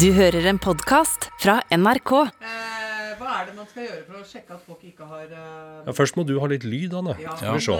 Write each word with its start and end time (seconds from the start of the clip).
Du 0.00 0.08
hører 0.12 0.44
en 0.50 0.58
podkast 0.60 1.28
fra 1.40 1.58
NRK. 1.72 2.12
Eh, 2.44 3.12
hva 3.18 3.30
er 3.40 3.46
det 3.48 3.54
man 3.56 3.68
skal 3.70 3.86
gjøre 3.86 4.02
for 4.04 4.18
å 4.20 4.24
sjekke 4.28 4.56
at 4.58 4.64
folk 4.66 4.82
ikke 4.84 5.06
har 5.08 5.24
eh, 5.30 5.86
Ja, 5.86 5.94
først 5.96 6.18
må 6.18 6.24
du 6.28 6.34
ha 6.42 6.48
litt 6.50 6.66
lyd, 6.68 6.94
Anne. 6.98 7.14
Skal 7.38 7.56
vi 7.56 7.62
se. 7.64 7.78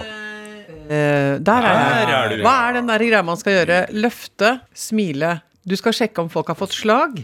eh, 0.89 1.37
Der 1.37 1.67
er 1.69 1.77
Der 1.77 2.13
er 2.17 2.33
du. 2.33 2.41
Hva 2.45 2.55
er 2.69 2.77
den 2.79 2.89
der 2.89 3.05
greia 3.05 3.23
man 3.27 3.37
skal 3.39 3.59
gjøre? 3.59 3.79
Løfte, 3.93 4.53
smile. 4.73 5.35
Du 5.67 5.75
skal 5.77 5.93
sjekke 5.93 6.23
om 6.25 6.31
folk 6.33 6.49
har 6.53 6.57
fått 6.59 6.73
slag. 6.77 7.21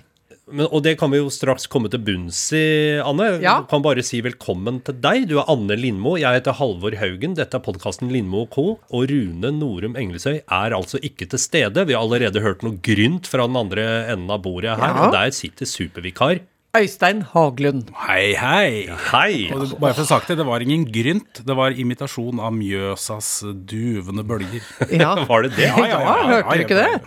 Men, 0.54 0.68
og 0.70 0.84
det 0.86 0.96
kan 1.02 1.10
vi 1.10 1.18
jo 1.18 1.32
straks 1.34 1.66
komme 1.72 1.90
til 1.90 2.02
bunns 2.06 2.40
i, 2.54 3.00
Anne. 3.02 3.32
Ja. 3.42 3.58
Du 3.64 3.70
kan 3.72 3.82
bare 3.86 4.04
si 4.06 4.22
velkommen 4.22 4.80
til 4.86 5.00
deg. 5.02 5.26
Du 5.32 5.40
er 5.42 5.50
Anne 5.50 5.78
Lindmo. 5.80 6.14
Jeg 6.22 6.38
heter 6.38 6.58
Halvor 6.60 6.94
Haugen. 7.02 7.34
Dette 7.40 7.58
er 7.58 7.66
podkasten 7.66 8.14
Lindmo 8.14 8.46
co. 8.54 8.68
Og 8.94 9.10
Rune 9.10 9.54
Norum 9.58 9.98
Englesøy 10.00 10.44
er 10.44 10.78
altså 10.78 11.02
ikke 11.02 11.28
til 11.32 11.42
stede. 11.42 11.88
Vi 11.90 11.98
har 11.98 12.06
allerede 12.06 12.44
hørt 12.46 12.62
noe 12.66 12.78
grynt 12.86 13.30
fra 13.30 13.50
den 13.50 13.58
andre 13.58 13.88
enden 14.14 14.30
av 14.34 14.44
bordet 14.46 14.78
her. 14.78 14.94
Ja. 14.94 15.08
Og 15.08 15.18
der 15.18 15.34
sitter 15.34 15.70
supervikar. 15.70 16.44
Øystein 16.74 17.20
Haglund. 17.22 17.92
Hei, 18.08 18.32
hei. 18.34 18.88
Hei! 19.12 19.52
Og 19.54 19.60
det- 19.62 19.76
bare 19.80 19.94
for 19.94 20.02
å 20.02 20.08
sagt 20.10 20.26
det, 20.28 20.38
det 20.40 20.46
var 20.48 20.60
ingen 20.60 20.86
grynt, 20.90 21.46
det 21.46 21.56
var 21.56 21.70
imitasjon 21.70 22.40
av 22.42 22.52
Mjøsas 22.52 23.44
duvende 23.70 24.24
bølger. 24.26 24.64
Ja, 24.90 25.14
Var 25.30 25.44
det 25.44 25.52
det? 25.56 25.68
ja, 25.70 26.00
hørte 26.26 26.58
du 26.58 26.64
ikke 26.66 26.80
det? 26.82 27.02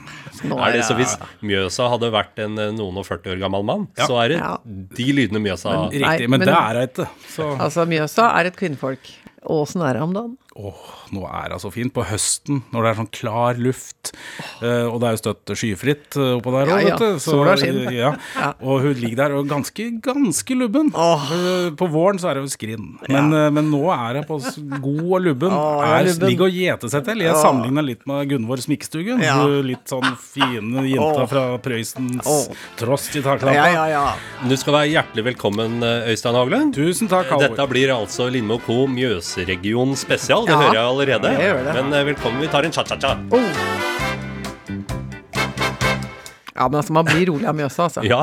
Nå 0.47 0.61
Er 0.63 0.71
det 0.77 0.85
så 0.87 0.95
Hvis 0.95 1.17
Mjøsa 1.43 1.89
hadde 1.91 2.13
vært 2.15 2.39
en 2.45 2.57
eh, 2.63 2.71
noen 2.79 2.97
og 3.03 3.09
40 3.11 3.35
år 3.35 3.41
gammel 3.43 3.65
mann, 3.67 3.89
Ja. 3.99 4.07
så 4.07 4.23
er 4.23 4.29
det 4.37 4.41
de 5.03 5.09
lydene 5.19 5.43
Mjøsa 5.43 5.91
Riktig, 5.91 6.29
men, 6.31 6.39
men- 6.39 6.47
det 6.47 6.55
er 6.55 6.75
hun 6.79 6.87
ikke. 6.87 7.59
Altså, 7.59 7.87
Mjøsa 7.91 8.31
er 8.39 8.47
et 8.47 8.57
kvinnfolk. 8.57 9.03
Åssen 9.51 9.83
er 9.83 9.95
det 9.95 10.03
om 10.07 10.15
dagen? 10.15 10.37
Åh, 10.57 10.85
nå 11.13 11.23
er 11.29 11.53
det 11.53 11.59
så 11.63 11.71
fint. 11.73 11.93
På 11.95 12.05
høsten, 12.07 12.63
når 12.73 12.85
det 12.85 12.91
er 12.91 12.99
sånn 13.01 13.11
klar 13.15 13.61
luft, 13.61 14.13
eh, 14.65 14.87
og 14.89 14.99
det 15.03 15.09
er 15.09 15.17
jo 15.17 15.21
støtt 15.21 15.53
skyfritt 15.61 16.19
eh, 16.19 16.33
oppå 16.39 16.53
der 16.55 16.73
òg, 16.73 16.83
ja. 16.83 16.95
vet 16.97 17.03
du. 17.03 17.21
Så, 17.23 17.37
ja. 17.95 18.13
Ja. 18.37 18.51
Og 18.65 18.87
hun 18.87 18.97
ligger 19.01 19.21
der 19.23 19.37
og 19.39 19.51
ganske, 19.51 19.89
ganske 20.05 20.57
lubben. 20.59 20.93
Oh. 20.97 21.29
På 21.79 21.89
våren 21.93 22.21
så 22.21 22.31
er 22.31 22.39
det 22.39 22.47
jo 22.47 22.53
skrinn, 22.55 22.89
men, 23.09 23.31
eh, 23.37 23.49
men 23.55 23.71
nå 23.73 23.83
er 23.95 24.21
hun 24.21 24.29
på 24.29 24.41
god 24.87 25.03
og 25.05 25.27
lubben. 25.27 25.53
Oh, 25.53 25.85
er, 25.85 26.09
lubben. 26.11 26.31
ligger 26.33 26.49
og 26.49 26.61
gjeter 26.63 26.93
seg 26.93 27.07
til. 27.11 27.25
Jeg 27.27 27.37
oh. 27.37 27.43
sammenligner 27.43 27.87
litt 27.87 28.07
med 28.09 28.33
Gunvor 28.33 28.63
Smikkestugen. 28.65 29.23
Ja. 29.25 29.39
Litt 29.67 29.93
sånn 29.93 30.09
fine 30.21 30.87
jenta 30.89 31.29
fra 31.31 31.47
Prøysens 31.63 32.27
oh. 32.31 32.65
tross 32.81 33.11
i 33.15 33.25
taklampa. 33.25 33.57
Ja, 33.57 33.69
ja, 33.73 33.87
ja. 33.93 34.47
Du 34.47 34.57
skal 34.59 34.81
være 34.81 34.93
hjertelig 34.95 35.29
velkommen, 35.33 35.79
Øystein 35.85 36.37
Hagle. 36.39 36.63
Tusen 36.77 37.11
takk, 37.13 37.29
Halvor. 37.33 37.53
Dette 37.53 37.69
blir 37.71 37.93
altså 37.95 38.31
Lindmo 38.33 38.59
Co. 38.65 38.85
Mjøsregion 38.91 39.97
spesial. 39.99 40.46
Det 40.47 40.55
hører 40.57 40.73
jeg 40.73 40.85
allerede. 40.91 41.33
Men 41.83 41.93
eh, 42.01 42.07
velkommen. 42.07 42.41
Vi 42.41 42.47
tar 42.53 42.63
en 42.63 42.73
cha-cha-cha. 42.73 43.15
Oh. 46.57 46.63
Ja, 46.63 46.69
men 46.73 46.81
altså, 46.81 46.93
man 46.97 47.05
blir 47.09 47.27
rolig 47.31 47.47
av 47.51 47.55
Mjøsa, 47.59 47.87
altså. 47.91 48.05
Ja. 48.11 48.23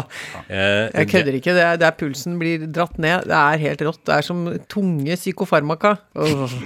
eh, 0.49 0.89
Jeg 0.93 1.09
kødder 1.13 1.37
ikke. 1.39 1.53
Det 1.55 1.63
er, 1.63 1.77
det 1.81 1.87
er 1.87 1.97
pulsen 1.99 2.39
blir 2.41 2.65
dratt 2.73 2.97
ned. 3.01 3.27
Det 3.29 3.37
er 3.37 3.61
helt 3.67 3.85
rått. 3.85 4.01
Det 4.09 4.15
er 4.17 4.25
som 4.25 4.43
tunge 4.71 5.15
psykofarmaka. 5.19 5.95
Oh. 6.17 6.57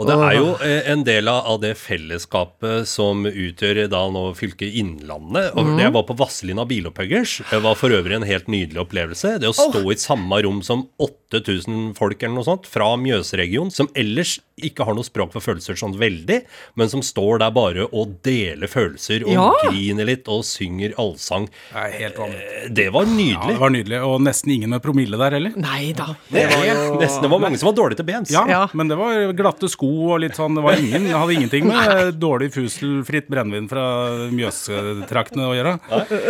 Og 0.00 0.08
det 0.08 0.16
er 0.16 0.36
jo 0.38 0.46
eh, 0.64 0.90
en 0.92 1.02
del 1.06 1.28
av 1.30 1.58
det 1.62 1.74
fellesskapet 1.80 2.88
som 2.88 3.24
utgjør 3.28 3.84
da 3.92 4.02
nå 4.12 4.24
fylket 4.38 4.74
Innlandet. 4.82 5.52
Og 5.54 5.66
mm. 5.68 5.78
Jeg 5.82 5.94
var 5.94 6.06
på 6.08 6.16
Vazelina 6.18 6.64
Bilopphøggers. 6.68 7.38
Det 7.50 7.60
var 7.64 7.76
for 7.78 7.92
øvrig 7.94 8.16
en 8.18 8.26
helt 8.28 8.48
nydelig 8.52 8.80
opplevelse. 8.86 9.36
Det 9.42 9.50
å 9.50 9.56
stå 9.56 9.82
i 9.92 9.98
samme 10.00 10.40
rom 10.44 10.62
som 10.66 10.86
8000 11.02 11.92
folk 11.98 12.22
eller 12.22 12.38
noe 12.38 12.46
sånt 12.48 12.66
fra 12.70 12.90
Mjøsregionen, 13.00 13.72
som 13.72 13.88
ellers 13.98 14.38
ikke 14.62 14.84
har 14.86 14.94
noe 14.96 15.06
språk 15.06 15.32
for 15.34 15.42
følelser 15.44 15.78
sånn 15.80 15.96
veldig, 15.98 16.42
men 16.78 16.90
som 16.92 17.02
står 17.04 17.40
der 17.42 17.54
bare 17.56 17.86
og 17.90 18.18
deler 18.26 18.70
følelser 18.70 19.24
og 19.26 19.32
Ja. 19.32 19.46
griner 19.68 20.06
litt 20.08 20.28
og 20.30 20.44
synger 20.46 20.92
allsang. 21.12 21.46
Det 21.72 21.86
helt. 22.00 22.18
Eh, 22.18 22.68
Det 22.72 22.88
var 22.92 23.04
Ja, 23.06 23.46
det 23.52 23.58
var 23.60 23.70
nydelig. 23.70 24.00
Og 24.06 24.20
nesten 24.24 24.50
ingen 24.56 24.70
med 24.74 24.82
promille 24.82 25.18
der 25.20 25.36
heller. 25.38 25.52
Nei 25.56 25.92
da. 25.96 26.14
Det 26.32 26.46
var 26.50 26.64
jo 26.66 26.98
nesten, 27.00 27.22
det 27.22 27.30
var 27.30 27.38
mange 27.44 27.58
som 27.60 27.68
var 27.70 27.76
dårlige 27.78 28.00
til 28.02 28.08
bens. 28.08 28.30
Ja, 28.32 28.44
Ja. 28.48 28.66
men 28.72 28.88
det 28.88 28.96
var 28.98 29.32
glatte 29.36 29.68
sko 29.70 29.90
og 30.14 30.20
litt 30.24 30.34
sånn. 30.38 30.54
Det 30.56 30.62
var 30.64 30.74
ingen, 30.80 31.06
hadde 31.12 31.34
ingenting 31.36 31.66
med 31.68 32.18
dårlig 32.20 32.50
fuselfritt 32.54 33.28
brennevin 33.28 33.68
fra 33.70 33.84
Mjøstraktene 34.32 35.46
å 35.48 35.54
gjøre. 35.56 35.74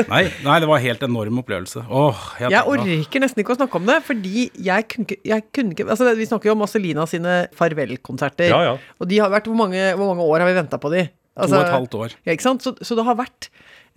Nei, 0.08 0.24
nei, 0.44 0.58
det 0.62 0.68
var 0.70 0.82
helt 0.82 1.02
enorm 1.06 1.40
opplevelse. 1.42 1.84
Åh, 1.88 2.22
jeg, 2.42 2.50
Jeg 2.54 2.66
orker 2.74 3.20
nesten 3.24 3.42
ikke 3.44 3.54
å 3.54 3.58
snakke 3.60 3.80
om 3.80 3.86
det, 3.88 3.98
fordi 4.06 4.46
jeg 4.58 4.88
kunne 4.90 5.06
ikke, 5.08 5.20
jeg 5.24 5.44
kunne 5.54 5.74
ikke 5.76 5.88
altså 5.92 6.12
Vi 6.18 6.26
snakker 6.28 6.50
jo 6.50 6.54
om 6.56 6.62
Marcelina 6.64 7.06
sine 7.10 7.36
farvelkonserter. 7.58 8.48
Ja, 8.52 8.60
ja. 8.72 8.76
Og 9.00 9.08
de 9.10 9.18
har 9.22 9.30
vært 9.32 9.48
Hvor 9.50 9.58
mange, 9.58 9.82
hvor 9.98 10.12
mange 10.14 10.24
år 10.28 10.40
har 10.44 10.48
vi 10.52 10.58
venta 10.60 10.78
på 10.82 10.90
de? 10.92 11.08
Altså, 11.32 11.56
To 11.56 11.60
og 11.62 11.64
et 11.66 11.72
halvt 11.72 11.94
år. 11.96 12.14
Ja, 12.26 12.32
ikke 12.36 12.44
sant? 12.44 12.62
Så, 12.64 12.74
så 12.84 12.96
det 12.98 13.04
har 13.06 13.16
vært 13.16 13.48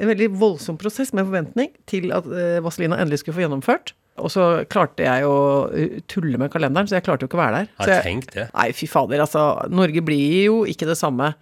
en 0.01 0.09
veldig 0.11 0.29
voldsom 0.39 0.77
prosess 0.81 1.13
med 1.15 1.27
forventning 1.27 1.71
til 1.89 2.11
at 2.15 2.27
uh, 2.27 2.59
Vazelina 2.65 2.99
endelig 3.01 3.21
skulle 3.23 3.37
få 3.39 3.45
gjennomført. 3.45 3.93
Og 4.21 4.31
så 4.31 4.45
klarte 4.71 5.03
jeg 5.07 5.25
å 5.27 5.35
uh, 5.71 5.97
tulle 6.11 6.39
med 6.41 6.51
kalenderen, 6.53 6.87
så 6.87 6.97
jeg 6.97 7.05
klarte 7.07 7.25
jo 7.25 7.31
ikke 7.31 7.39
å 7.39 7.43
være 7.43 7.63
der. 7.63 7.73
Jeg, 7.91 8.05
tenk 8.07 8.31
det. 8.35 8.47
Nei, 8.55 8.69
fy 8.75 8.87
fader, 8.91 9.23
altså. 9.25 9.45
Norge 9.71 10.03
blir 10.05 10.39
jo 10.45 10.63
ikke 10.69 10.87
det 10.89 10.97
samme 10.99 11.33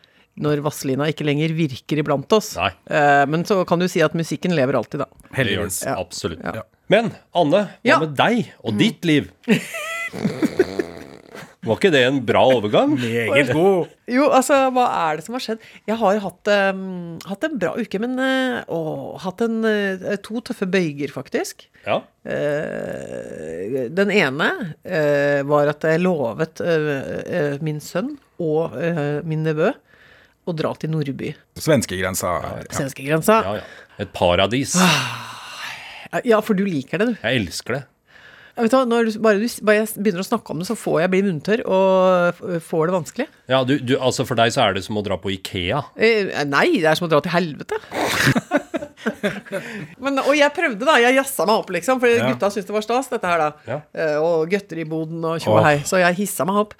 når 0.42 0.64
Vazelina 0.66 1.06
ikke 1.12 1.26
lenger 1.28 1.54
virker 1.54 2.00
iblant 2.02 2.32
oss. 2.34 2.56
Nei. 2.58 2.72
Eh, 2.90 3.24
men 3.30 3.44
så 3.46 3.60
kan 3.70 3.82
du 3.82 3.86
si 3.92 4.02
at 4.02 4.16
musikken 4.18 4.56
lever 4.58 4.80
alltid, 4.80 5.04
da. 5.04 5.28
Heldigvis. 5.38 5.84
Ja. 5.86 6.00
Absolutt. 6.02 6.42
Ja. 6.42 6.66
Men 6.90 7.12
Anne, 7.38 7.68
hva 7.70 7.86
Ja. 7.86 8.00
med 8.02 8.18
deg 8.18 8.50
og 8.64 8.80
ditt 8.82 9.06
liv? 9.06 9.30
Var 11.64 11.78
ikke 11.80 11.92
det 11.94 12.02
en 12.04 12.18
bra 12.28 12.42
overgang? 12.58 12.96
Meget 13.00 13.52
god. 13.56 13.92
Jo, 14.12 14.26
altså, 14.36 14.58
hva 14.76 14.88
er 15.06 15.20
det 15.20 15.26
som 15.26 15.38
har 15.38 15.44
skjedd? 15.46 15.62
Jeg 15.88 15.96
har 16.02 16.18
hatt, 16.26 16.50
um, 16.76 16.82
hatt 17.30 17.46
en 17.48 17.56
bra 17.62 17.72
uke, 17.80 18.02
men 18.04 18.18
eh, 18.20 18.58
å, 18.68 18.80
hatt 19.24 19.44
en, 19.46 19.62
eh, 19.70 20.18
to 20.26 20.42
tøffe 20.44 20.68
bøyger, 20.68 21.14
faktisk. 21.16 21.70
Ja. 21.86 22.02
Uh, 22.28 23.88
den 23.92 24.12
ene 24.16 24.50
uh, 24.84 25.40
var 25.48 25.72
at 25.72 25.88
jeg 25.88 26.04
lovet 26.04 26.64
uh, 26.64 27.56
min 27.64 27.80
sønn 27.84 28.16
og 28.44 28.76
min 29.28 29.44
nevø 29.46 29.70
å 30.44 30.56
dra 30.58 30.74
til 30.76 30.92
Nordby, 30.92 31.30
Svenskegrensa. 31.56 32.32
Ja. 32.44 32.54
svenskegrensa. 32.76 33.40
ja, 33.46 33.54
ja. 33.62 33.84
Et 34.04 34.10
paradis. 34.12 34.74
Ja, 36.28 36.42
for 36.44 36.58
du 36.58 36.66
liker 36.68 37.00
det, 37.00 37.14
du. 37.14 37.22
Jeg 37.22 37.44
elsker 37.46 37.78
det. 37.78 37.84
Vet 38.54 38.70
du, 38.70 38.76
når 38.86 39.08
du, 39.10 39.16
bare, 39.18 39.40
du, 39.42 39.48
bare 39.66 39.80
jeg 39.80 39.88
begynner 39.98 40.22
å 40.22 40.28
snakke 40.28 40.54
om 40.54 40.60
det, 40.62 40.68
så 40.70 40.76
får 40.78 41.00
jeg 41.02 41.10
bli 41.16 41.22
munntørr 41.26 41.64
og 41.66 42.44
får 42.62 42.92
det 42.92 42.96
vanskelig. 43.00 43.26
Ja, 43.50 43.64
du, 43.66 43.80
du, 43.82 43.96
altså 43.98 44.28
For 44.30 44.38
deg 44.38 44.54
så 44.54 44.68
er 44.68 44.78
det 44.78 44.84
som 44.86 45.00
å 45.00 45.02
dra 45.06 45.18
på 45.18 45.32
Ikea. 45.34 45.82
Eh, 45.98 46.30
nei, 46.46 46.68
det 46.78 46.92
er 46.92 47.00
som 47.00 47.10
å 47.10 47.14
dra 47.16 47.24
til 47.26 47.34
helvete. 47.34 47.82
Men, 50.04 50.20
og 50.22 50.32
jeg 50.38 50.52
prøvde, 50.56 50.86
da. 50.88 50.96
Jeg 51.02 51.18
jazza 51.18 51.46
meg 51.48 51.62
opp, 51.64 51.72
liksom. 51.76 52.00
For 52.04 52.12
Ja. 52.14 52.28
gutta 52.30 52.50
syntes 52.54 52.70
det 52.70 52.76
var 52.76 52.86
stas, 52.86 53.10
dette 53.12 53.28
her, 53.30 53.42
da. 53.42 53.50
Ja. 53.68 53.78
Eh, 53.94 54.16
og 54.22 54.48
gutter 54.52 54.80
i 54.80 54.86
boden 54.88 55.24
og 55.28 55.42
tjo 55.44 55.56
og 55.58 55.66
hei. 55.66 55.78
Så 55.88 56.00
jeg 56.02 56.18
hissa 56.22 56.46
meg 56.48 56.60
opp. 56.62 56.74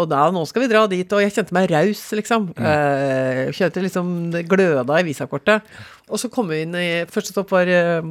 Og 0.00 0.08
da, 0.10 0.24
nå 0.34 0.42
skal 0.48 0.64
vi 0.64 0.70
dra 0.72 0.86
dit. 0.90 1.12
Og 1.12 1.22
jeg 1.22 1.34
kjente 1.36 1.54
meg 1.56 1.68
raus, 1.70 2.02
liksom. 2.18 2.50
Eh, 2.58 3.44
kjente 3.56 3.84
liksom 3.84 4.12
det 4.34 4.44
gløda 4.50 4.98
i 5.00 5.06
visakortet. 5.06 5.62
Og 6.08 6.20
så 6.20 6.30
kom 6.32 6.48
vi 6.50 6.62
inn 6.64 6.74
i 6.78 6.86
Første 7.08 7.34
stopp 7.34 7.52
var 7.54 7.68
uh, 7.68 8.04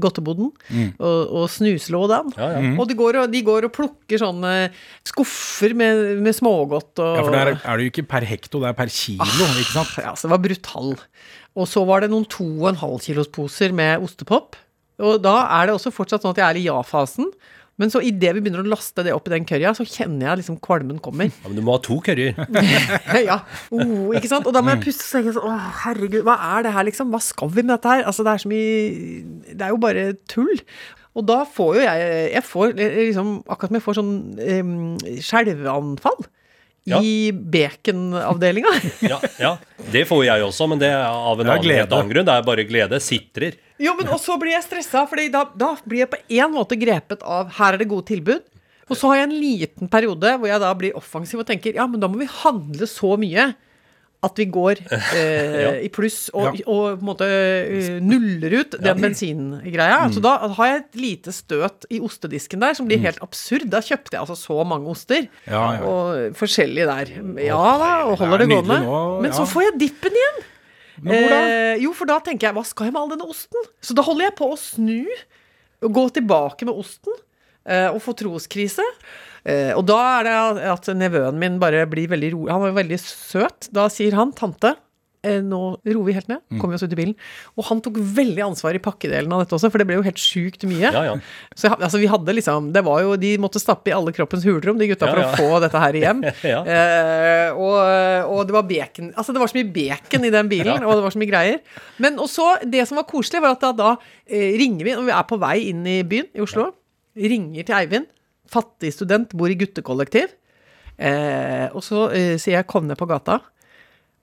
godteboden. 0.00 0.52
Og, 0.98 1.18
og 1.40 1.48
snuslådan. 1.52 2.32
Ja, 2.38 2.50
ja. 2.56 2.74
Og, 2.76 2.86
de 2.90 2.96
går 2.98 3.22
og 3.22 3.32
de 3.32 3.42
går 3.46 3.68
og 3.68 3.74
plukker 3.74 4.20
sånne 4.20 4.54
skuffer 5.06 5.74
med, 5.78 6.18
med 6.24 6.36
smågodt 6.36 7.02
og 7.04 7.18
Ja, 7.18 7.24
for 7.26 7.34
der 7.34 7.52
er 7.56 7.80
det 7.80 7.88
jo 7.88 7.92
ikke 7.92 8.08
per 8.10 8.26
hekto, 8.28 8.62
det 8.62 8.70
er 8.70 8.78
per 8.78 8.92
kilo, 8.92 9.50
ikke 9.58 9.74
sant? 9.74 9.98
ja, 10.02 10.14
så 10.16 10.28
det 10.28 10.34
var 10.34 10.44
brutal. 10.44 10.94
Og 11.58 11.68
så 11.68 11.82
var 11.88 12.04
det 12.04 12.12
noen 12.12 12.26
2,5 12.30 12.98
kilos 13.08 13.30
poser 13.34 13.74
med 13.76 14.04
ostepop. 14.04 14.58
Og 14.98 15.20
da 15.22 15.36
er 15.58 15.68
det 15.68 15.76
også 15.76 15.94
fortsatt 15.94 16.24
sånn 16.24 16.34
at 16.34 16.40
jeg 16.42 16.48
er 16.48 16.60
i 16.60 16.66
ja-fasen. 16.66 17.30
Men 17.78 17.92
så 17.94 18.00
idet 18.02 18.32
vi 18.34 18.42
begynner 18.42 18.64
å 18.64 18.70
laste 18.72 19.04
det 19.06 19.14
opp 19.14 19.28
i 19.30 19.32
den 19.36 19.46
currya, 19.46 19.70
så 19.76 19.86
kjenner 19.86 20.32
jeg 20.32 20.40
liksom 20.40 20.58
kvalmen 20.64 20.98
kommer. 21.02 21.30
Ja, 21.30 21.46
men 21.46 21.58
du 21.60 21.62
må 21.66 21.76
ha 21.76 21.82
to 21.82 22.00
curryer. 22.02 22.34
ja, 23.28 23.38
oh, 23.70 24.10
ikke 24.18 24.30
sant? 24.30 24.48
Og 24.50 24.54
da 24.56 24.62
må 24.64 24.74
jeg 24.74 24.82
puste 24.88 25.06
tenke 25.12 25.34
sånn 25.36 25.46
Å, 25.46 25.56
herregud, 25.84 26.24
hva 26.26 26.34
er 26.56 26.66
det 26.66 26.74
her, 26.74 26.88
liksom? 26.88 27.12
Hva 27.14 27.22
skal 27.22 27.52
vi 27.54 27.62
med 27.62 27.76
dette 27.76 27.92
her? 27.92 28.06
Altså, 28.10 28.26
det 28.26 28.34
er 28.34 28.42
så 28.42 28.50
mye 28.50 29.52
Det 29.52 29.66
er 29.66 29.74
jo 29.74 29.82
bare 29.82 30.08
tull. 30.30 30.64
Og 31.18 31.26
da 31.28 31.38
får 31.46 31.78
jo 31.78 31.84
jeg 31.86 32.10
Jeg 32.34 32.44
får 32.46 32.74
liksom 32.78 33.30
Akkurat 33.46 33.70
som 33.70 33.78
jeg 33.78 33.86
får 33.86 33.98
sånn 34.00 34.12
um, 34.42 34.74
skjelveanfall. 35.28 36.28
Ja. 36.88 37.02
I 37.04 37.30
baconavdelinga. 37.32 38.70
Ja, 39.04 39.18
ja. 39.36 39.50
Det 39.92 40.06
får 40.08 40.22
jeg 40.24 40.44
også, 40.46 40.68
men 40.72 40.80
det 40.80 40.88
er 40.88 41.02
av 41.04 41.40
en 41.42 41.50
annen, 41.52 41.82
annen 41.84 42.12
grunn. 42.14 42.24
Det 42.24 42.32
er 42.34 42.46
bare 42.46 42.64
glede. 42.68 43.00
Sitrer. 43.04 43.58
Jo, 43.78 43.94
men 43.98 44.08
og 44.10 44.18
så 44.22 44.34
blir 44.40 44.56
jeg 44.56 44.64
stressa, 44.66 45.04
for 45.06 45.20
da, 45.30 45.44
da 45.54 45.72
blir 45.86 46.02
jeg 46.04 46.10
på 46.14 46.18
en 46.40 46.54
måte 46.56 46.78
grepet 46.80 47.22
av 47.22 47.52
her 47.60 47.76
er 47.76 47.82
det 47.84 47.88
gode 47.90 48.08
tilbud. 48.10 48.42
Og 48.88 48.96
så 48.96 49.10
har 49.12 49.20
jeg 49.20 49.28
en 49.28 49.38
liten 49.38 49.88
periode 49.92 50.34
hvor 50.40 50.48
jeg 50.48 50.60
da 50.62 50.72
blir 50.74 50.96
offensiv 50.96 51.42
og 51.42 51.48
tenker 51.50 51.76
ja, 51.76 51.84
men 51.86 52.00
da 52.00 52.08
må 52.10 52.18
vi 52.22 52.28
handle 52.42 52.88
så 52.88 53.14
mye 53.20 53.50
at 54.26 54.34
vi 54.40 54.48
går 54.50 54.80
eh, 55.14 55.76
i 55.86 55.90
pluss 55.94 56.24
og, 56.34 56.56
Ja. 56.56 56.64
og 56.66 56.96
på 56.98 57.04
en 57.04 57.06
måte 57.06 57.26
eh, 57.28 58.00
nuller 58.02 58.56
ut 58.64 58.74
den 58.82 58.98
bensingreia. 59.04 60.00
Så 60.10 60.18
da 60.24 60.32
har 60.56 60.70
jeg 60.72 60.80
et 60.80 60.98
lite 60.98 61.34
støt 61.36 61.86
i 61.94 62.00
ostedisken 62.02 62.64
der 62.64 62.74
som 62.74 62.88
blir 62.90 62.98
helt 63.04 63.20
absurd. 63.22 63.68
Da 63.70 63.78
kjøpte 63.84 64.16
jeg 64.16 64.24
altså 64.24 64.34
så 64.40 64.56
mange 64.66 64.90
oster. 64.90 65.28
Ja, 65.46 65.62
ja. 65.76 65.84
Og 65.86 66.34
forskjellige 66.40 66.88
der. 66.90 67.12
Ja 67.46 67.60
da, 67.78 67.92
og 68.10 68.18
holder 68.24 68.42
Det 68.42 68.48
det 68.48 68.56
gående. 68.56 68.80
nå, 68.88 68.98
Men 69.22 69.36
så 69.38 69.46
får 69.46 69.68
jeg 69.68 69.78
dippen 69.84 70.18
igjen. 70.18 70.40
Eh, 71.04 71.78
jo, 71.82 71.92
for 71.96 72.10
da 72.10 72.18
tenker 72.24 72.48
jeg, 72.48 72.56
hva 72.56 72.64
skal 72.66 72.88
jeg 72.88 72.94
med 72.96 73.02
all 73.02 73.12
denne 73.12 73.28
osten? 73.28 73.70
Så 73.84 73.94
da 73.96 74.04
holder 74.06 74.28
jeg 74.28 74.36
på 74.40 74.50
å 74.50 74.58
snu, 74.58 75.06
og 75.84 75.94
gå 75.94 76.04
tilbake 76.16 76.66
med 76.66 76.78
osten, 76.80 77.14
eh, 77.68 77.86
og 77.92 78.00
få 78.02 78.16
troskrise. 78.18 78.84
Eh, 79.46 79.70
og 79.76 79.84
da 79.88 79.98
er 80.18 80.26
det 80.26 80.66
at 80.72 80.90
nevøen 80.98 81.38
min 81.38 81.60
bare 81.62 81.86
blir 81.90 82.10
veldig 82.10 82.32
rolig. 82.34 82.52
Han 82.52 82.66
er 82.66 82.76
veldig 82.80 82.98
søt. 83.02 83.70
Da 83.74 83.86
sier 83.92 84.16
han, 84.18 84.34
tante, 84.36 84.74
nå 85.44 85.60
roer 85.82 86.06
vi 86.06 86.14
helt 86.16 86.28
ned. 86.30 86.42
Mm. 86.46 86.60
Kommer 86.60 86.74
vi 86.74 86.78
oss 86.78 86.86
ut 86.86 86.94
i 86.94 86.98
bilen. 86.98 87.14
Og 87.58 87.66
han 87.68 87.80
tok 87.84 87.98
veldig 87.98 88.44
ansvar 88.46 88.76
i 88.76 88.82
pakkedelen 88.82 89.32
av 89.34 89.42
dette 89.42 89.56
også, 89.56 89.70
for 89.72 89.82
det 89.82 89.88
ble 89.88 89.98
jo 89.98 90.04
helt 90.06 90.20
sjukt 90.22 90.66
mye. 90.70 90.92
Ja, 90.94 91.02
ja. 91.08 91.16
Så 91.58 91.72
altså, 91.74 91.98
vi 91.98 92.10
hadde 92.10 92.34
liksom 92.36 92.70
Det 92.74 92.82
var 92.86 93.02
jo 93.02 93.16
De 93.20 93.32
måtte 93.40 93.60
stappe 93.60 93.90
i 93.90 93.94
alle 93.96 94.12
kroppens 94.14 94.44
hulrom, 94.46 94.78
de 94.78 94.90
gutta, 94.92 95.08
Ja, 95.08 95.14
for 95.14 95.24
å 95.24 95.36
få 95.36 95.60
dette 95.64 95.82
her 95.82 96.00
hjem. 96.02 96.24
Ja. 96.48 96.60
Eh, 96.62 97.56
og, 97.58 97.74
og 98.30 98.46
det 98.48 98.54
var 98.54 98.66
bacon 98.68 99.10
Altså, 99.10 99.34
det 99.34 99.42
var 99.42 99.50
så 99.50 99.58
mye 99.58 99.72
bacon 99.74 100.26
i 100.28 100.32
den 100.32 100.50
bilen, 100.50 100.84
og 100.84 100.94
det 100.94 101.04
var 101.04 101.14
så 101.14 101.20
mye 101.20 101.30
greier. 101.30 101.58
Men 102.02 102.20
også, 102.22 102.46
det 102.70 102.84
som 102.88 103.00
var 103.00 103.08
koselig, 103.10 103.42
var 103.44 103.56
at 103.56 103.64
da, 103.64 103.72
da 103.76 103.90
eh, 104.26 104.54
ringer 104.60 104.86
vi, 104.86 104.94
når 104.94 105.08
vi 105.08 105.14
er 105.16 105.26
på 105.28 105.38
vei 105.42 105.56
inn 105.70 105.82
i 105.88 105.98
byen 106.08 106.30
i 106.36 106.44
Oslo, 106.44 106.70
ringer 107.18 107.66
til 107.66 107.76
Eivind, 107.78 108.08
fattig 108.48 108.92
student, 108.94 109.34
bor 109.36 109.50
i 109.52 109.58
guttekollektiv, 109.58 110.32
eh, 110.96 111.66
og 111.72 111.84
så 111.84 112.08
eh, 112.14 112.34
sier 112.40 112.60
jeg 112.60 112.68
'kom 112.70 112.86
ned 112.88 112.98
på 113.00 113.08
gata', 113.10 113.40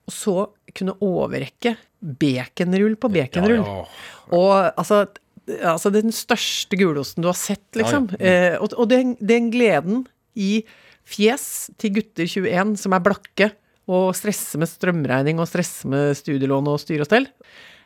og 0.06 0.14
så 0.14 0.36
kunne 0.76 0.94
overrekke 1.04 1.76
baconrull 2.20 2.96
på 3.00 3.10
baconrull. 3.12 3.62
Ja, 3.64 3.84
Og 4.36 4.52
altså, 4.78 5.04
altså 5.62 5.92
den 5.94 6.12
største 6.14 6.78
gulosten 6.78 7.22
du 7.24 7.30
har 7.30 7.38
sett, 7.38 7.64
liksom. 7.78 8.10
Eh, 8.20 8.56
og 8.60 8.74
og 8.76 8.88
den, 8.92 9.16
den 9.20 9.50
gleden 9.54 10.04
i 10.36 10.64
fjes 11.06 11.70
til 11.78 11.94
gutter 12.00 12.26
21 12.26 12.74
som 12.82 12.92
er 12.96 13.04
blakke 13.06 13.52
og 13.86 14.10
stresser 14.18 14.58
med 14.58 14.66
strømregning 14.68 15.38
og 15.38 15.46
stresser 15.48 15.86
med 15.92 16.16
studielån 16.18 16.66
og 16.72 16.80
styr 16.82 17.04
og 17.04 17.06
stell. 17.06 17.28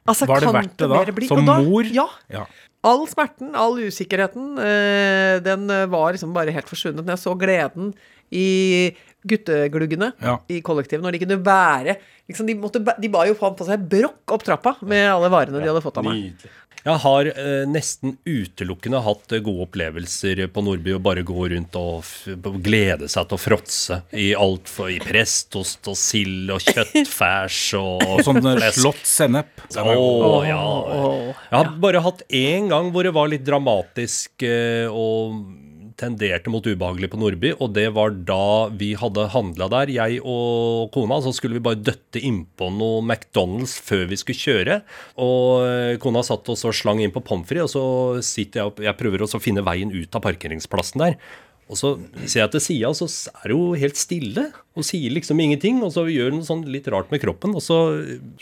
Altså, 0.08 0.24
Var 0.26 0.40
det 0.40 0.52
verdt 0.56 0.76
det 0.80 0.88
da? 0.88 1.02
bli- 1.12 1.28
Som 1.28 1.44
da- 1.44 1.60
mor? 1.60 1.84
Ja. 1.84 2.06
Ja. 2.32 2.46
All 2.82 3.02
smerten, 3.06 3.50
all 3.54 3.76
usikkerheten, 3.76 4.56
eh, 4.58 5.38
den 5.44 5.66
var 5.92 6.12
liksom 6.16 6.32
bare 6.32 6.50
helt 6.50 6.64
forsvunnet. 6.70 7.04
Når 7.04 7.12
jeg 7.18 7.24
så 7.26 7.34
gleden 7.38 7.92
i 8.32 8.96
guttegluggene 9.28 10.12
Ja. 10.22 10.38
i 10.48 10.60
kollektivet, 10.64 11.02
når 11.04 11.12
de 11.16 11.22
kunne 11.24 11.40
bære 11.44 11.96
liksom, 12.28 12.46
de, 12.46 12.54
måtte, 12.60 12.80
de 12.80 13.08
ba 13.12 13.26
jo 13.28 13.34
faen 13.38 13.56
på 13.58 13.66
seg 13.68 13.84
brokk 13.90 14.36
opp 14.36 14.46
trappa 14.46 14.76
med 14.86 15.08
alle 15.10 15.30
varene 15.32 15.60
de 15.60 15.68
hadde 15.68 15.84
fått 15.84 16.00
av 16.00 16.06
meg. 16.08 16.30
Nydelig. 16.30 16.56
Jeg 16.80 16.96
har 17.02 17.28
eh, 17.28 17.66
nesten 17.68 18.14
utelukkende 18.24 19.02
hatt 19.04 19.34
eh, 19.36 19.42
gode 19.44 19.66
opplevelser 19.66 20.46
på 20.48 20.62
Nordby 20.64 20.94
og 20.96 21.02
bare 21.04 21.20
gå 21.28 21.48
rundt 21.52 21.76
og 21.76 21.98
f 22.00 22.30
glede 22.64 23.04
seg 23.12 23.28
til 23.28 23.36
å 23.36 23.40
fråtse 23.42 23.98
i 24.16 24.30
alt 24.32 24.70
for, 24.72 24.88
i 24.88 24.96
prestost 25.04 25.90
og 25.92 25.98
sild 26.00 26.48
og 26.54 26.64
kjøttfærs 26.64 27.58
og, 27.76 28.06
Og 28.14 28.22
sånn 28.24 28.40
slått 28.72 29.04
sennep. 29.04 29.60
Å, 29.76 30.40
ja. 30.48 30.62
Jeg 31.50 31.58
har 31.58 31.74
bare 31.84 32.00
hatt 32.06 32.24
én 32.32 32.70
gang 32.72 32.88
hvor 32.94 33.04
det 33.04 33.12
var 33.12 33.28
litt 33.28 33.44
dramatisk 33.44 34.46
eh, 34.48 34.88
og 34.88 35.36
tenderte 36.00 36.50
mot 36.52 36.64
ubehagelig 36.64 37.10
på 37.12 37.20
Nordby, 37.20 37.52
og 37.60 37.74
det 37.76 37.86
var 37.96 38.14
da 38.26 38.70
vi 38.72 38.92
hadde 38.98 39.28
handla 39.34 39.68
der, 39.72 39.92
jeg 39.92 40.22
og 40.24 40.88
kona. 40.94 41.20
Så 41.24 41.34
skulle 41.36 41.58
vi 41.58 41.64
bare 41.66 41.80
døtte 41.80 42.22
innpå 42.24 42.70
noe 42.74 43.02
McDonald's 43.04 43.76
før 43.84 44.06
vi 44.10 44.18
skulle 44.20 44.40
kjøre. 44.40 44.80
Og 45.20 45.66
eh, 45.66 45.98
kona 46.02 46.24
satt 46.26 46.48
oss 46.52 46.66
og 46.68 46.76
slang 46.76 47.02
inn 47.04 47.14
på 47.14 47.22
pommes 47.26 47.48
frites, 47.50 47.76
og 47.78 48.20
så 48.20 48.24
sitter 48.24 48.62
jeg 48.62 48.72
opp 48.72 48.82
Jeg 48.84 48.98
prøver 48.98 49.24
også 49.26 49.40
å 49.40 49.44
finne 49.44 49.64
veien 49.66 49.92
ut 49.92 50.16
av 50.16 50.24
parkeringsplassen 50.24 51.04
der. 51.04 51.16
Og 51.70 51.78
så 51.78 51.94
ser 52.24 52.42
jeg 52.42 52.54
til 52.56 52.64
sida, 52.64 52.90
så 52.98 53.06
er 53.44 53.54
hun 53.54 53.78
helt 53.78 53.98
stille 53.98 54.48
og 54.74 54.86
sier 54.86 55.12
liksom 55.14 55.38
ingenting. 55.38 55.78
Og 55.86 55.94
så 55.94 56.08
gjør 56.10 56.34
hun 56.34 56.46
sånn 56.46 56.66
litt 56.72 56.90
rart 56.90 57.12
med 57.14 57.22
kroppen, 57.22 57.54
og 57.54 57.62
så 57.62 57.80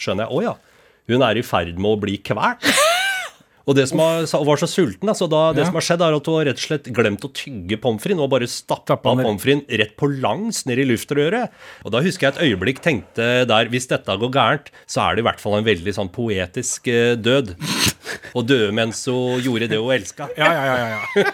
skjønner 0.00 0.24
jeg 0.24 0.32
å 0.32 0.44
ja, 0.46 0.54
hun 1.08 1.24
er 1.24 1.40
i 1.40 1.44
ferd 1.44 1.76
med 1.80 1.96
å 1.96 2.00
bli 2.00 2.16
kvalt. 2.24 2.64
Og 3.68 3.76
det 3.76 3.84
som 3.90 4.00
har, 4.00 4.24
var 4.48 4.56
så 4.62 4.66
sulten, 4.70 5.10
altså 5.12 5.28
da, 5.28 5.52
det 5.52 5.60
Ja. 5.62 5.68
som 5.68 5.76
har 5.76 5.84
skjedd, 5.84 6.00
er 6.06 6.16
at 6.16 6.26
hun 6.30 6.38
har 6.38 6.46
rett 6.48 6.56
og 6.62 6.64
slett 6.64 6.86
glemt 6.96 7.24
å 7.26 7.30
tygge 7.36 7.76
pommes 7.82 8.00
frites 8.02 8.22
og 8.24 8.30
bare 8.32 8.48
stappa 8.48 8.96
pommes 9.02 9.42
frites 9.42 9.68
rett 9.78 9.92
på 10.00 10.08
langs 10.22 10.64
ned 10.66 10.80
i 10.80 10.86
luftrøret. 10.88 11.52
Og 11.84 11.92
da 11.92 12.00
husker 12.00 12.28
jeg 12.30 12.34
et 12.38 12.42
øyeblikk 12.48 12.80
tenkte 12.84 13.28
der 13.50 13.68
hvis 13.68 13.86
dette 13.90 14.16
går 14.22 14.32
gærent, 14.32 14.70
så 14.88 15.04
er 15.10 15.16
det 15.18 15.24
i 15.24 15.28
hvert 15.28 15.42
fall 15.42 15.58
en 15.60 15.68
veldig 15.68 15.94
sånn 15.98 16.08
poetisk 16.14 16.88
eh, 16.88 17.12
død. 17.20 17.52
Å 18.32 18.40
dø 18.46 18.70
mens 18.72 19.02
hun 19.10 19.42
gjorde 19.44 19.68
det 19.68 19.76
hun 19.76 19.92
elska. 19.92 20.30
Ja, 20.38 20.48
ja, 20.48 20.64
ja. 20.64 20.76
ja, 20.78 20.88
ja. 20.96 21.28